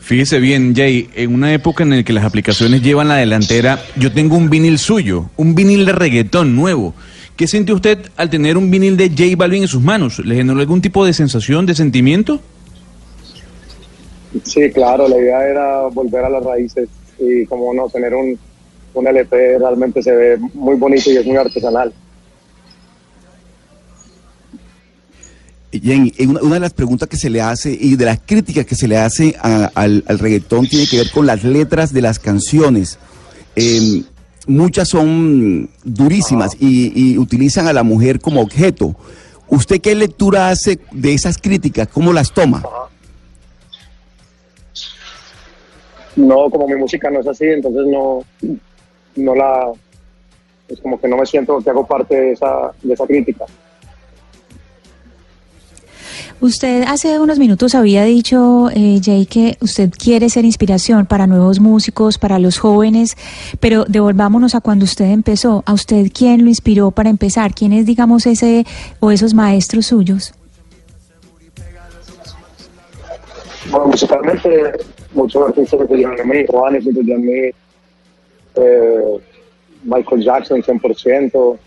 Fíjese 0.00 0.38
bien, 0.38 0.74
Jay, 0.76 1.08
en 1.14 1.34
una 1.34 1.52
época 1.52 1.82
en 1.82 1.90
la 1.90 2.02
que 2.02 2.12
las 2.12 2.24
aplicaciones 2.24 2.82
llevan 2.82 3.08
la 3.08 3.16
delantera, 3.16 3.82
yo 3.96 4.12
tengo 4.12 4.36
un 4.36 4.50
vinil 4.50 4.78
suyo, 4.78 5.30
un 5.36 5.54
vinil 5.54 5.84
de 5.86 5.92
reggaetón 5.92 6.54
nuevo. 6.54 6.94
¿Qué 7.36 7.46
sintió 7.46 7.74
usted 7.74 7.98
al 8.16 8.30
tener 8.30 8.56
un 8.56 8.70
vinil 8.70 8.96
de 8.96 9.10
J 9.10 9.36
Balvin 9.36 9.62
en 9.62 9.68
sus 9.68 9.82
manos? 9.82 10.18
¿Le 10.20 10.34
generó 10.36 10.58
algún 10.58 10.80
tipo 10.80 11.04
de 11.04 11.12
sensación, 11.12 11.66
de 11.66 11.74
sentimiento? 11.74 12.40
Sí, 14.44 14.70
claro, 14.72 15.06
la 15.08 15.18
idea 15.18 15.46
era 15.46 15.82
volver 15.88 16.24
a 16.24 16.30
las 16.30 16.42
raíces 16.44 16.88
y 17.18 17.44
como 17.46 17.72
no, 17.74 17.88
tener 17.88 18.14
un, 18.14 18.38
un 18.94 19.06
LP 19.06 19.58
realmente 19.58 20.02
se 20.02 20.12
ve 20.12 20.38
muy 20.54 20.76
bonito 20.76 21.10
y 21.10 21.16
es 21.16 21.26
muy 21.26 21.36
artesanal. 21.36 21.92
Jenny, 25.72 26.12
eh, 26.16 26.26
una, 26.26 26.40
una 26.40 26.54
de 26.54 26.60
las 26.60 26.72
preguntas 26.72 27.08
que 27.08 27.16
se 27.18 27.28
le 27.28 27.40
hace 27.42 27.76
y 27.78 27.96
de 27.96 28.04
las 28.06 28.20
críticas 28.24 28.64
que 28.64 28.74
se 28.74 28.88
le 28.88 28.96
hace 28.96 29.36
a- 29.42 29.70
al, 29.74 30.04
al 30.06 30.18
reggaetón 30.18 30.66
tiene 30.66 30.86
que 30.86 30.96
ver 30.98 31.10
con 31.10 31.26
las 31.26 31.44
letras 31.44 31.92
de 31.92 32.00
las 32.02 32.18
canciones. 32.18 32.98
Eh, 33.56 34.02
muchas 34.46 34.88
son 34.88 35.68
durísimas 35.84 36.56
y, 36.58 36.92
y 36.94 37.18
utilizan 37.18 37.66
a 37.68 37.72
la 37.72 37.82
mujer 37.82 38.20
como 38.20 38.40
objeto. 38.40 38.94
¿Usted 39.48 39.80
qué 39.80 39.94
lectura 39.94 40.50
hace 40.50 40.78
de 40.92 41.14
esas 41.14 41.38
críticas? 41.38 41.88
¿Cómo 41.88 42.12
las 42.12 42.32
toma? 42.32 42.62
No, 46.16 46.50
como 46.50 46.66
mi 46.66 46.76
música 46.76 47.10
no 47.10 47.20
es 47.20 47.26
así, 47.26 47.44
entonces 47.44 47.86
no, 47.86 48.20
no 49.16 49.34
la, 49.34 49.70
es 50.68 50.80
como 50.80 51.00
que 51.00 51.08
no 51.08 51.16
me 51.16 51.26
siento 51.26 51.58
que 51.58 51.70
hago 51.70 51.86
parte 51.86 52.16
de 52.16 52.32
esa, 52.32 52.72
de 52.82 52.94
esa 52.94 53.06
crítica. 53.06 53.44
Usted 56.38 56.82
hace 56.86 57.18
unos 57.18 57.38
minutos 57.38 57.74
había 57.74 58.04
dicho, 58.04 58.68
eh, 58.70 59.00
Jay, 59.02 59.24
que 59.24 59.56
usted 59.62 59.90
quiere 59.90 60.28
ser 60.28 60.44
inspiración 60.44 61.06
para 61.06 61.26
nuevos 61.26 61.60
músicos, 61.60 62.18
para 62.18 62.38
los 62.38 62.58
jóvenes, 62.58 63.16
pero 63.58 63.86
devolvámonos 63.86 64.54
a 64.54 64.60
cuando 64.60 64.84
usted 64.84 65.06
empezó. 65.06 65.62
¿A 65.64 65.72
usted 65.72 66.08
quién 66.12 66.42
lo 66.42 66.48
inspiró 66.48 66.90
para 66.90 67.08
empezar? 67.08 67.54
¿Quién 67.54 67.72
es, 67.72 67.86
digamos, 67.86 68.26
ese 68.26 68.66
o 69.00 69.10
esos 69.10 69.32
maestros 69.32 69.86
suyos? 69.86 70.34
Bueno, 73.70 73.86
musicalmente, 73.86 74.72
muchos 75.14 75.48
artistas 75.48 75.78
que 75.78 75.84
influyeron 75.84 76.20
en 76.20 76.28
mí, 76.28 76.46
Juanes 76.46 76.84
influyó 76.84 77.14
en 77.14 77.24
mí, 77.24 77.50
eh, 78.56 79.18
Michael 79.84 80.22
Jackson 80.22 80.62
100%, 80.62 81.58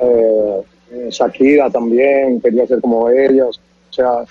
eh, 0.00 1.08
Shakira 1.10 1.70
también, 1.70 2.42
quería 2.42 2.66
ser 2.66 2.80
como 2.82 3.08
ellos. 3.08 3.58
O 3.96 4.02
sea, 4.02 4.24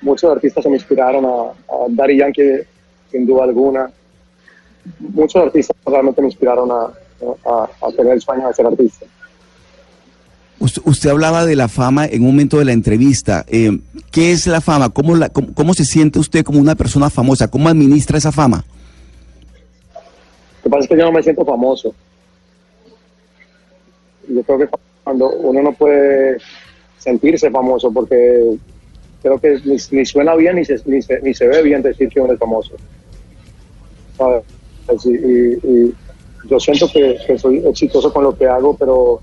muchos 0.00 0.30
artistas 0.30 0.62
se 0.64 0.70
me 0.70 0.76
inspiraron 0.76 1.24
a, 1.26 1.28
a 1.28 1.86
Daddy 1.88 2.18
Yankee, 2.18 2.60
sin 3.10 3.26
duda 3.26 3.44
alguna. 3.44 3.90
Muchos 4.98 5.42
artistas 5.42 5.76
realmente 5.84 6.22
me 6.22 6.28
inspiraron 6.28 6.70
a, 6.70 6.90
a, 7.44 7.68
a 7.86 7.92
tener 7.92 8.14
el 8.14 8.20
sueño 8.22 8.48
de 8.48 8.54
ser 8.54 8.66
artista. 8.66 9.04
Usted, 10.58 10.82
usted 10.86 11.10
hablaba 11.10 11.44
de 11.44 11.56
la 11.56 11.68
fama 11.68 12.06
en 12.06 12.22
un 12.22 12.28
momento 12.28 12.58
de 12.58 12.64
la 12.64 12.72
entrevista. 12.72 13.44
Eh, 13.48 13.78
¿Qué 14.10 14.32
es 14.32 14.46
la 14.46 14.60
fama? 14.60 14.88
¿Cómo, 14.88 15.14
la, 15.14 15.28
cómo, 15.28 15.52
cómo 15.52 15.74
se 15.74 15.84
siente 15.84 16.18
usted 16.18 16.42
como 16.42 16.58
una 16.58 16.74
persona 16.74 17.10
famosa? 17.10 17.48
¿Cómo 17.48 17.68
administra 17.68 18.16
esa 18.16 18.32
fama? 18.32 18.64
Lo 19.92 20.62
que 20.62 20.70
pasa 20.70 20.82
es 20.84 20.88
que 20.88 20.96
yo 20.96 21.04
no 21.04 21.12
me 21.12 21.22
siento 21.22 21.44
famoso. 21.44 21.94
Yo 24.28 24.42
creo 24.42 24.58
que 24.58 24.68
cuando 25.04 25.30
uno 25.30 25.62
no 25.62 25.72
puede 25.72 26.38
sentirse 26.98 27.50
famoso 27.50 27.92
porque 27.92 28.56
creo 29.22 29.38
que 29.38 29.58
ni, 29.64 29.76
ni 29.90 30.04
suena 30.04 30.34
bien 30.34 30.56
ni 30.56 30.64
se, 30.64 30.80
ni, 30.84 31.00
se, 31.00 31.20
ni 31.22 31.32
se 31.32 31.46
ve 31.46 31.62
bien 31.62 31.82
decir 31.82 32.08
que 32.08 32.20
uno 32.20 32.32
es 32.32 32.38
famoso. 32.38 32.74
Y 35.04 35.94
yo 36.48 36.60
siento 36.60 36.88
que, 36.92 37.18
que 37.26 37.38
soy 37.38 37.58
exitoso 37.66 38.12
con 38.12 38.24
lo 38.24 38.36
que 38.36 38.46
hago, 38.46 38.76
pero, 38.76 39.20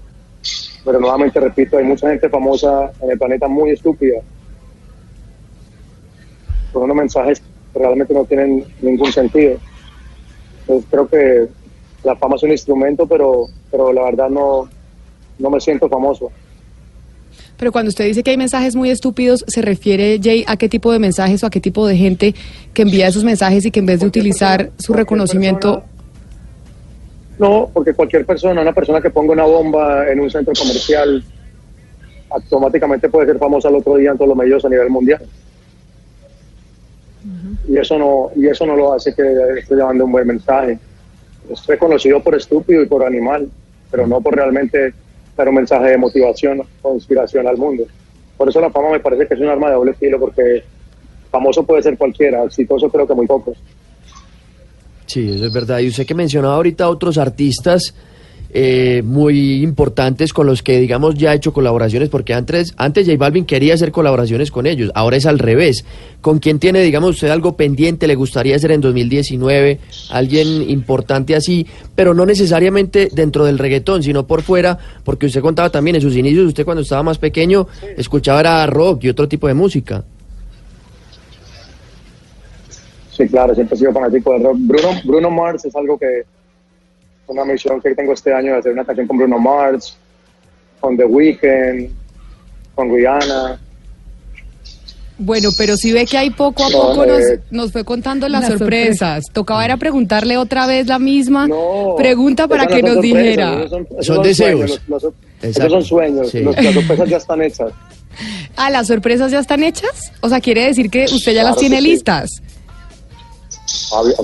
pero 0.86 1.00
nuevamente 1.00 1.40
repito, 1.40 1.78
hay 1.78 1.84
mucha 1.84 2.10
gente 2.10 2.30
famosa 2.30 2.92
en 3.02 3.12
el 3.12 3.20
planeta 3.20 3.48
muy 3.48 3.72
estúpida. 3.72 4.22
Con 6.72 6.84
unos 6.84 6.96
mensajes 6.96 7.42
que 7.74 7.80
realmente 7.80 8.14
no 8.14 8.26
tienen 8.26 8.66
ningún 8.82 9.12
sentido. 9.12 9.58
Entonces 10.62 10.88
creo 10.90 11.08
que 11.08 11.48
la 12.04 12.16
fama 12.16 12.36
es 12.36 12.44
un 12.44 12.52
instrumento, 12.52 13.06
pero, 13.06 13.48
pero 13.70 13.92
la 13.92 14.04
verdad 14.04 14.30
no, 14.30 14.70
no 15.40 15.50
me 15.50 15.60
siento 15.60 15.90
famoso. 15.90 16.32
Pero 17.60 17.74
cuando 17.74 17.90
usted 17.90 18.06
dice 18.06 18.24
que 18.24 18.32
hay 18.32 18.38
mensajes 18.38 18.74
muy 18.78 18.90
estúpidos, 18.90 19.44
¿se 19.46 19.62
refiere, 19.62 20.18
Jay, 20.24 20.46
a 20.48 20.56
qué 20.56 20.70
tipo 20.70 20.94
de 20.94 21.00
mensajes 21.00 21.44
o 21.44 21.48
a 21.48 21.50
qué 21.50 21.60
tipo 21.60 21.86
de 21.86 21.98
gente 21.98 22.34
que 22.74 22.84
envía 22.84 23.10
esos 23.10 23.26
mensajes 23.26 23.66
y 23.66 23.72
que 23.72 23.82
en 23.82 23.86
vez 23.86 24.00
de 24.00 24.08
utilizar 24.08 24.72
su 24.80 24.94
reconocimiento... 24.94 25.84
No, 27.38 27.70
porque 27.74 27.94
cualquier 27.94 28.26
persona, 28.26 28.62
una 28.62 28.72
persona 28.72 29.02
que 29.02 29.10
ponga 29.10 29.34
una 29.34 29.44
bomba 29.44 30.10
en 30.10 30.22
un 30.22 30.32
centro 30.32 30.54
comercial, 30.58 31.22
automáticamente 32.30 33.10
puede 33.10 33.28
ser 33.28 33.38
famosa 33.38 33.68
al 33.68 33.76
otro 33.76 33.98
día 33.98 34.12
en 34.12 34.18
todos 34.18 34.30
los 34.30 34.38
medios 34.38 34.64
a 34.64 34.70
nivel 34.70 34.90
mundial. 34.90 35.22
Y 37.68 37.78
eso 37.78 37.98
no, 37.98 38.32
y 38.38 38.48
eso 38.48 38.66
no 38.66 38.78
lo 38.78 38.94
hace 38.94 39.14
que 39.14 39.24
esté 39.58 39.76
llevando 39.76 40.06
un 40.06 40.14
buen 40.14 40.28
mensaje. 40.28 40.80
Es 41.52 41.66
reconocido 41.66 42.24
por 42.24 42.36
estúpido 42.36 42.82
y 42.84 42.86
por 42.86 43.06
animal, 43.06 43.50
pero 43.92 44.08
no 44.08 44.22
por 44.22 44.36
realmente 44.36 44.94
dar 45.40 45.50
un 45.50 45.56
mensaje 45.56 45.92
de 45.92 45.98
motivación 45.98 46.62
o 46.82 46.94
inspiración 46.94 47.48
al 47.48 47.58
mundo. 47.58 47.86
Por 48.38 48.50
eso 48.50 48.60
la 48.60 48.70
fama 48.70 48.92
me 48.92 49.00
parece 49.00 49.26
que 49.26 49.34
es 49.36 49.40
un 49.40 49.48
arma 49.48 49.70
de 49.70 49.76
doble 49.76 49.94
filo, 49.94 50.20
porque 50.20 50.64
famoso 51.32 51.64
puede 51.64 51.82
ser 51.82 51.98
cualquiera, 51.98 52.44
exitoso 52.44 52.90
creo 52.90 53.08
que 53.08 53.14
muy 53.14 53.26
pocos. 53.26 53.58
Sí, 55.06 55.32
eso 55.34 55.46
es 55.46 55.54
verdad. 55.54 55.80
Y 55.80 55.88
usted 55.88 56.06
que 56.06 56.14
mencionaba 56.14 56.56
ahorita 56.56 56.90
otros 56.90 57.18
artistas 57.18 57.96
eh, 58.52 59.04
muy 59.06 59.62
importantes 59.64 60.34
con 60.34 60.48
los 60.48 60.64
que, 60.64 60.80
digamos, 60.80 61.16
ya 61.16 61.32
ha 61.32 61.36
hecho 61.36 61.54
colaboraciones, 61.54 62.10
porque 62.10 62.34
antes, 62.34 62.74
antes 62.78 63.06
J 63.06 63.18
Balvin 63.18 63.46
quería 63.46 63.76
hacer 63.76 63.92
colaboraciones 63.92 64.50
con 64.50 64.66
ellos, 64.66 64.92
ahora 64.96 65.18
es 65.18 65.26
al 65.26 65.40
revés. 65.40 65.86
¿Con 66.22 66.40
quién 66.40 66.60
tiene, 66.60 66.82
digamos, 66.82 67.12
usted 67.12 67.30
algo 67.30 67.56
pendiente, 67.56 68.08
le 68.08 68.16
gustaría 68.16 68.56
hacer 68.56 68.72
en 68.72 68.82
2019? 68.82 69.80
Alguien 70.10 70.70
importante 70.70 71.36
así, 71.36 71.68
pero 71.96 72.14
no 72.14 72.26
necesariamente 72.26 73.10
dentro 73.12 73.46
del 73.46 73.60
reggaetón, 73.60 74.04
sino 74.04 74.26
por 74.26 74.42
fuera, 74.42 74.78
porque 75.04 75.28
usted 75.28 75.42
contaba 75.42 75.70
también 75.70 75.96
en 75.96 76.02
sus 76.02 76.16
inicios, 76.16 76.48
usted 76.48 76.66
cuando 76.66 76.82
estaba 76.82 77.04
más 77.04 77.18
pequeño 77.18 77.68
escuchaba 77.98 78.40
era 78.40 78.66
rock 78.66 79.04
y 79.04 79.10
otro 79.10 79.28
tipo 79.28 79.48
de 79.48 79.54
música. 79.54 80.04
Sí, 83.12 83.28
claro, 83.28 83.54
siempre 83.54 83.76
he 83.76 83.80
sido 83.80 83.92
fanático 83.92 84.34
del 84.34 84.44
rock. 84.44 84.58
Bruno, 84.60 84.90
Bruno 85.04 85.30
Mars 85.30 85.66
es 85.66 85.76
algo 85.76 85.98
que, 85.98 86.24
una 87.30 87.46
misión 87.46 87.82
que 87.82 87.94
tengo 87.96 88.14
este 88.14 88.34
año 88.34 88.54
de 88.54 88.60
hacer 88.60 88.72
una 88.74 88.84
canción 88.86 89.08
con 89.08 89.18
Bruno 89.18 89.40
Mars, 89.40 89.98
con 90.80 90.98
The 90.98 91.06
Weeknd, 91.06 91.90
con 92.76 92.94
Rihanna. 92.94 93.60
Bueno, 95.22 95.50
pero 95.58 95.76
si 95.76 95.92
ve 95.92 96.06
que 96.06 96.18
hay 96.18 96.30
poco 96.30 96.64
a 96.66 96.70
No, 96.70 96.82
poco 96.82 97.06
nos, 97.06 97.20
eh, 97.20 97.42
nos 97.52 97.74
fue 97.74 97.84
contando 97.84 98.30
las, 98.30 98.48
Las 98.50 98.58
sorpresas. 98.58 99.26
Tocaba 99.34 99.66
era 99.66 99.76
preguntarle 99.76 100.38
otra 100.38 100.66
vez 100.66 100.88
la 100.88 100.98
misma 100.98 101.46
No, 101.46 101.96
pregunta 101.98 102.48
para 102.48 102.68
que 102.68 102.82
nos 102.82 102.94
sorpresas, 102.94 103.02
dijera. 103.18 103.54
esos 103.64 103.70
Son, 103.70 103.84
esos 103.92 104.06
Son 104.06 104.16
son 104.16 104.24
deseos. 104.24 104.60
sueños, 104.60 104.82
los- 104.88 105.04
los- 105.04 105.04
esos 105.04 105.14
Exacto. 105.44 105.70
son 105.72 105.84
sueños. 105.84 106.30
Sí. 106.32 106.40
los- 106.40 106.56
las 106.64 106.74
sorpresas 106.74 107.10
ya 107.10 107.18
están 107.18 107.42
hechas. 107.42 107.72
Ah, 108.62 108.70
¿las 108.70 108.88
sorpresas 108.88 109.32
ya 109.32 109.40
están 109.40 109.64
hechas? 109.64 110.12
O 110.20 110.28
sea, 110.28 110.42
quiere 110.42 110.66
decir 110.66 110.90
que 110.90 111.06
usted 111.06 111.32
ya 111.34 111.44
las 111.44 111.56
tiene 111.56 111.78
sí. 111.78 111.84
listas. 111.84 112.42
A 113.94 114.00
a 114.22 114.24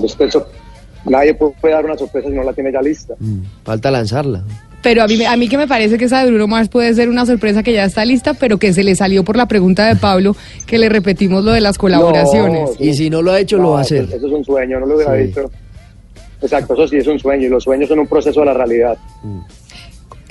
nadie 1.06 1.34
puede 1.34 1.74
dar 1.74 1.86
una 1.86 1.98
sorpresa 1.98 2.30
si 2.30 2.36
no 2.36 2.44
la 2.44 2.54
tiene 2.54 2.72
ya 2.72 2.82
lista. 2.82 3.14
Mm, 3.20 3.40
falta 3.64 3.92
lanzarla. 3.92 4.44
Pero 4.82 5.02
a 5.02 5.08
mí, 5.08 5.18
me- 5.18 5.26
a 5.26 5.36
mí 5.36 5.48
que 5.50 5.58
me 5.58 5.68
parece 5.68 5.98
que 5.98 6.06
esa 6.06 6.24
de 6.24 6.28
Bruno 6.30 6.48
Mars 6.48 6.70
puede 6.70 6.94
ser 6.94 7.10
una 7.10 7.26
sorpresa 7.26 7.64
que 7.64 7.74
ya 7.74 7.86
está 7.86 8.06
lista, 8.06 8.36
pero 8.36 8.60
que 8.60 8.72
se 8.72 8.84
le 8.84 8.96
salió 8.96 9.24
por 9.24 9.36
la 9.36 9.48
pregunta 9.48 9.88
de 9.88 9.96
Pablo, 9.96 10.36
que 10.68 10.78
le 10.78 10.90
repetimos 10.90 11.44
lo 11.44 11.52
de 11.54 11.62
las 11.62 11.78
colaboraciones. 11.80 12.70
No, 12.80 12.86
Y 12.86 12.94
si 12.94 13.10
no 13.10 13.24
lo 13.24 13.32
ha 13.32 13.40
hecho, 13.40 13.58
lo 13.58 13.72
va 13.72 13.80
a 13.80 13.82
eso- 13.82 13.96
hacer. 13.96 14.16
Eso, 14.16 14.28
es 14.28 14.34
un 14.34 14.46
sueño, 14.46 14.80
no 14.80 14.86
lo 14.86 14.96
hubiera 14.98 15.16
Sí. 15.18 15.24
dicho. 15.24 15.50
Exacto, 16.42 16.74
eso 16.76 16.88
sí 16.88 16.98
es 16.98 17.08
un 17.08 17.18
sueño 17.18 17.48
y 17.48 17.50
los 17.50 17.64
sueños 17.64 17.90
son 17.90 17.98
un 18.00 18.08
proceso 18.08 18.42
de 18.42 18.46
la 18.46 18.54
realidad. 18.54 18.96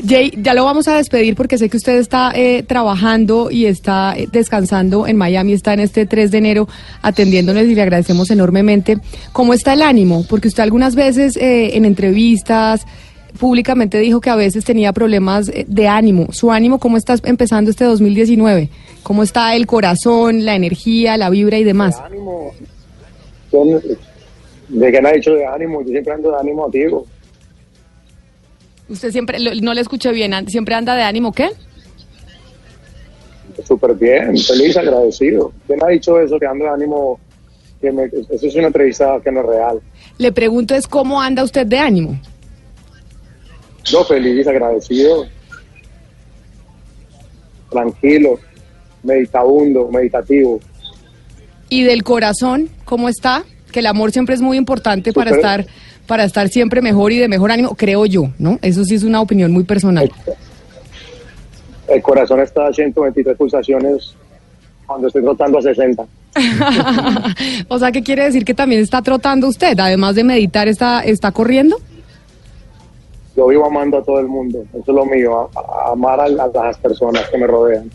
Jay, 0.06 0.32
ya 0.36 0.54
lo 0.54 0.64
vamos 0.64 0.86
a 0.88 0.96
despedir 0.96 1.34
porque 1.34 1.58
sé 1.58 1.68
que 1.68 1.76
usted 1.76 1.98
está 1.98 2.32
eh, 2.34 2.62
trabajando 2.62 3.50
y 3.50 3.66
está 3.66 4.14
eh, 4.16 4.28
descansando 4.30 5.06
en 5.06 5.16
Miami, 5.16 5.52
está 5.52 5.72
en 5.72 5.80
este 5.80 6.06
3 6.06 6.30
de 6.30 6.38
enero 6.38 6.68
atendiéndonos 7.02 7.64
y 7.64 7.74
le 7.74 7.82
agradecemos 7.82 8.30
enormemente. 8.30 8.98
¿Cómo 9.32 9.54
está 9.54 9.72
el 9.72 9.82
ánimo? 9.82 10.24
Porque 10.28 10.48
usted 10.48 10.62
algunas 10.62 10.94
veces 10.94 11.36
eh, 11.36 11.76
en 11.76 11.84
entrevistas 11.84 12.86
públicamente 13.38 13.98
dijo 13.98 14.20
que 14.20 14.30
a 14.30 14.36
veces 14.36 14.64
tenía 14.64 14.92
problemas 14.92 15.48
eh, 15.48 15.64
de 15.66 15.88
ánimo. 15.88 16.28
¿Su 16.32 16.52
ánimo 16.52 16.78
cómo 16.78 16.96
está 16.96 17.16
empezando 17.24 17.70
este 17.70 17.84
2019? 17.84 18.70
¿Cómo 19.02 19.22
está 19.22 19.54
el 19.54 19.66
corazón, 19.66 20.44
la 20.44 20.54
energía, 20.54 21.16
la 21.16 21.30
vibra 21.30 21.58
y 21.58 21.64
demás? 21.64 22.00
¿De 24.68 24.92
qué 24.92 25.02
me 25.02 25.08
ha 25.08 25.12
dicho 25.12 25.34
de 25.34 25.46
ánimo? 25.46 25.82
Yo 25.82 25.88
siempre 25.88 26.12
ando 26.12 26.30
de 26.30 26.38
ánimo 26.38 26.64
activo. 26.66 27.06
Usted 28.88 29.10
siempre, 29.12 29.38
lo- 29.38 29.54
no 29.54 29.72
le 29.74 29.80
escuché 29.80 30.12
bien, 30.12 30.32
siempre 30.48 30.74
anda 30.74 30.94
de 30.94 31.02
ánimo, 31.02 31.32
¿qué? 31.32 31.48
Súper 33.66 33.94
bien, 33.94 34.36
feliz, 34.36 34.76
agradecido. 34.76 35.52
¿Quién 35.66 35.82
ha 35.82 35.88
dicho 35.88 36.20
eso? 36.20 36.38
Que 36.38 36.46
ando 36.46 36.64
de 36.64 36.70
ánimo. 36.70 37.20
Que 37.80 37.92
me- 37.92 38.04
eso 38.30 38.46
es 38.46 38.54
una 38.54 38.66
entrevista 38.68 39.20
que 39.22 39.30
no 39.30 39.40
es 39.40 39.46
real. 39.46 39.80
Le 40.18 40.32
pregunto 40.32 40.74
es 40.74 40.86
cómo 40.88 41.20
anda 41.20 41.42
usted 41.44 41.66
de 41.66 41.78
ánimo. 41.78 42.18
Yo 43.84 44.04
feliz, 44.04 44.46
agradecido. 44.46 45.26
tranquilo, 47.70 48.38
meditabundo, 49.02 49.88
meditativo. 49.90 50.60
Y 51.68 51.82
del 51.82 52.04
corazón, 52.04 52.68
¿cómo 52.84 53.08
está? 53.08 53.42
Que 53.72 53.80
el 53.80 53.86
amor 53.86 54.12
siempre 54.12 54.36
es 54.36 54.40
muy 54.40 54.56
importante 54.56 55.12
para 55.12 55.32
estar 55.32 55.66
para 56.06 56.24
estar 56.24 56.48
siempre 56.48 56.80
mejor 56.82 57.12
y 57.12 57.18
de 57.18 57.28
mejor 57.28 57.50
ánimo, 57.52 57.74
creo 57.74 58.06
yo, 58.06 58.24
¿no? 58.38 58.58
Eso 58.62 58.84
sí 58.84 58.94
es 58.94 59.02
una 59.04 59.20
opinión 59.20 59.52
muy 59.52 59.64
personal. 59.64 60.10
El 61.88 62.02
corazón 62.02 62.40
está 62.40 62.66
a 62.68 62.72
123 62.72 63.36
pulsaciones 63.36 64.14
cuando 64.86 65.06
estoy 65.08 65.22
rotando 65.22 65.58
a 65.58 65.62
60. 65.62 66.04
o 67.68 67.78
sea, 67.78 67.92
¿qué 67.92 68.02
quiere 68.02 68.24
decir 68.24 68.44
que 68.44 68.54
también 68.54 68.80
está 68.82 69.02
trotando 69.02 69.48
usted? 69.48 69.78
Además 69.78 70.14
de 70.14 70.24
meditar, 70.24 70.68
está, 70.68 71.00
está 71.04 71.30
corriendo. 71.32 71.76
Yo 73.36 73.48
vivo 73.48 73.66
amando 73.66 73.98
a 73.98 74.02
todo 74.02 74.20
el 74.20 74.28
mundo, 74.28 74.64
eso 74.72 74.84
es 74.86 74.94
lo 74.94 75.04
mío, 75.06 75.50
a- 75.56 75.88
a- 75.88 75.92
amar 75.92 76.20
a, 76.20 76.24
a 76.24 76.64
las 76.66 76.78
personas 76.78 77.28
que 77.30 77.38
me 77.38 77.46
rodean. 77.46 77.90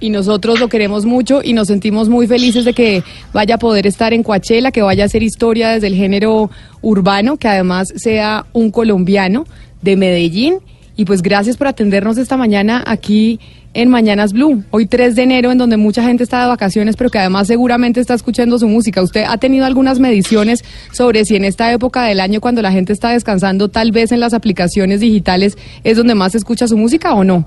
Y 0.00 0.10
nosotros 0.10 0.58
lo 0.58 0.68
queremos 0.68 1.04
mucho 1.04 1.40
y 1.44 1.52
nos 1.52 1.68
sentimos 1.68 2.08
muy 2.08 2.26
felices 2.26 2.64
de 2.64 2.72
que 2.72 3.04
vaya 3.34 3.56
a 3.56 3.58
poder 3.58 3.86
estar 3.86 4.14
en 4.14 4.22
Coachella, 4.22 4.72
que 4.72 4.82
vaya 4.82 5.04
a 5.04 5.06
hacer 5.06 5.22
historia 5.22 5.68
desde 5.70 5.88
el 5.88 5.94
género 5.94 6.50
urbano, 6.80 7.36
que 7.36 7.48
además 7.48 7.88
sea 7.96 8.46
un 8.52 8.70
colombiano 8.70 9.44
de 9.82 9.96
Medellín. 9.96 10.58
Y 10.96 11.04
pues 11.04 11.22
gracias 11.22 11.56
por 11.56 11.66
atendernos 11.66 12.18
esta 12.18 12.36
mañana 12.36 12.82
aquí 12.86 13.40
en 13.72 13.88
Mañanas 13.88 14.32
Blue, 14.32 14.64
hoy 14.70 14.86
3 14.86 15.14
de 15.14 15.22
enero, 15.22 15.52
en 15.52 15.58
donde 15.58 15.76
mucha 15.76 16.02
gente 16.02 16.24
está 16.24 16.42
de 16.42 16.48
vacaciones, 16.48 16.96
pero 16.96 17.08
que 17.08 17.18
además 17.18 17.46
seguramente 17.46 18.00
está 18.00 18.14
escuchando 18.14 18.58
su 18.58 18.66
música. 18.66 19.00
¿Usted 19.00 19.24
ha 19.28 19.38
tenido 19.38 19.64
algunas 19.64 20.00
mediciones 20.00 20.64
sobre 20.92 21.24
si 21.24 21.36
en 21.36 21.44
esta 21.44 21.72
época 21.72 22.02
del 22.04 22.20
año, 22.20 22.40
cuando 22.40 22.62
la 22.62 22.72
gente 22.72 22.92
está 22.92 23.10
descansando, 23.10 23.68
tal 23.68 23.92
vez 23.92 24.10
en 24.12 24.20
las 24.20 24.34
aplicaciones 24.34 25.00
digitales 25.00 25.56
es 25.84 25.96
donde 25.96 26.14
más 26.14 26.32
se 26.32 26.38
escucha 26.38 26.66
su 26.66 26.76
música 26.76 27.14
o 27.14 27.22
no? 27.22 27.46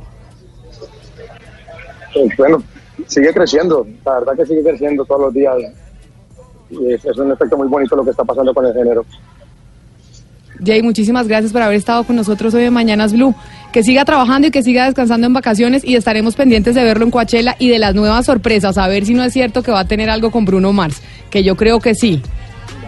Bueno, 2.38 2.64
sigue 3.08 3.34
creciendo, 3.34 3.86
la 4.06 4.20
verdad 4.20 4.34
que 4.38 4.46
sigue 4.46 4.64
creciendo 4.64 5.06
todos 5.06 5.22
los 5.22 5.34
días. 5.34 5.56
Y 6.70 6.94
es, 6.94 7.06
es 7.06 7.18
un 7.18 7.32
efecto 7.32 7.58
muy 7.58 7.68
bonito 7.68 7.96
lo 7.96 8.04
que 8.04 8.12
está 8.12 8.24
pasando 8.24 8.54
con 8.54 8.66
el 8.66 8.74
género. 8.74 9.06
Jay, 10.66 10.82
muchísimas 10.82 11.28
gracias 11.28 11.52
por 11.52 11.62
haber 11.62 11.78
estado 11.78 12.04
con 12.04 12.16
nosotros 12.16 12.54
hoy 12.54 12.64
en 12.64 12.74
Mañanas 12.74 13.14
Blue. 13.14 13.36
Que 13.72 13.84
siga 13.84 14.06
trabajando 14.06 14.48
y 14.48 14.52
que 14.52 14.62
siga 14.62 14.86
descansando 14.86 15.26
en 15.26 15.34
vacaciones 15.34 15.84
y 15.84 15.96
estaremos 15.96 16.36
pendientes 16.36 16.76
de 16.76 16.84
verlo 16.84 17.06
en 17.06 17.12
Coachella 17.12 17.56
y 17.58 17.70
de 17.70 17.80
las 17.80 17.96
nuevas 17.96 18.26
sorpresas, 18.26 18.78
a 18.78 18.88
ver 18.88 19.06
si 19.06 19.16
no 19.16 19.24
es 19.24 19.34
cierto 19.34 19.64
que 19.64 19.72
va 19.72 19.80
a 19.80 19.88
tener 19.88 20.10
algo 20.10 20.30
con 20.30 20.46
Bruno 20.46 20.72
Mars, 20.74 21.02
que 21.32 21.44
yo 21.44 21.56
creo 21.56 21.80
que 21.80 21.96
sí. 21.96 22.22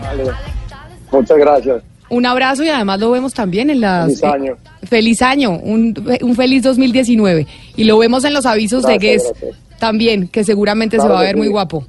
Vale. 0.01 0.25
Muchas 1.11 1.37
gracias. 1.37 1.83
Un 2.09 2.25
abrazo 2.25 2.63
y 2.63 2.69
además 2.69 2.99
lo 2.99 3.11
vemos 3.11 3.33
también 3.33 3.69
en 3.69 3.81
las... 3.81 4.19
Feliz 4.19 4.23
año. 4.23 4.53
eh, 4.53 4.85
feliz 4.85 5.21
año, 5.21 5.51
un, 5.51 5.93
un 6.21 6.35
feliz 6.35 6.63
2019. 6.63 7.47
Y 7.75 7.83
lo 7.85 7.97
vemos 7.97 8.23
en 8.23 8.33
los 8.33 8.45
avisos 8.45 8.83
de 8.83 8.97
Guess 8.97 9.33
también, 9.79 10.27
que 10.27 10.43
seguramente 10.43 10.99
se 10.99 11.07
va 11.07 11.19
a 11.19 11.23
ver 11.23 11.31
sí. 11.31 11.37
muy 11.37 11.47
guapo. 11.47 11.85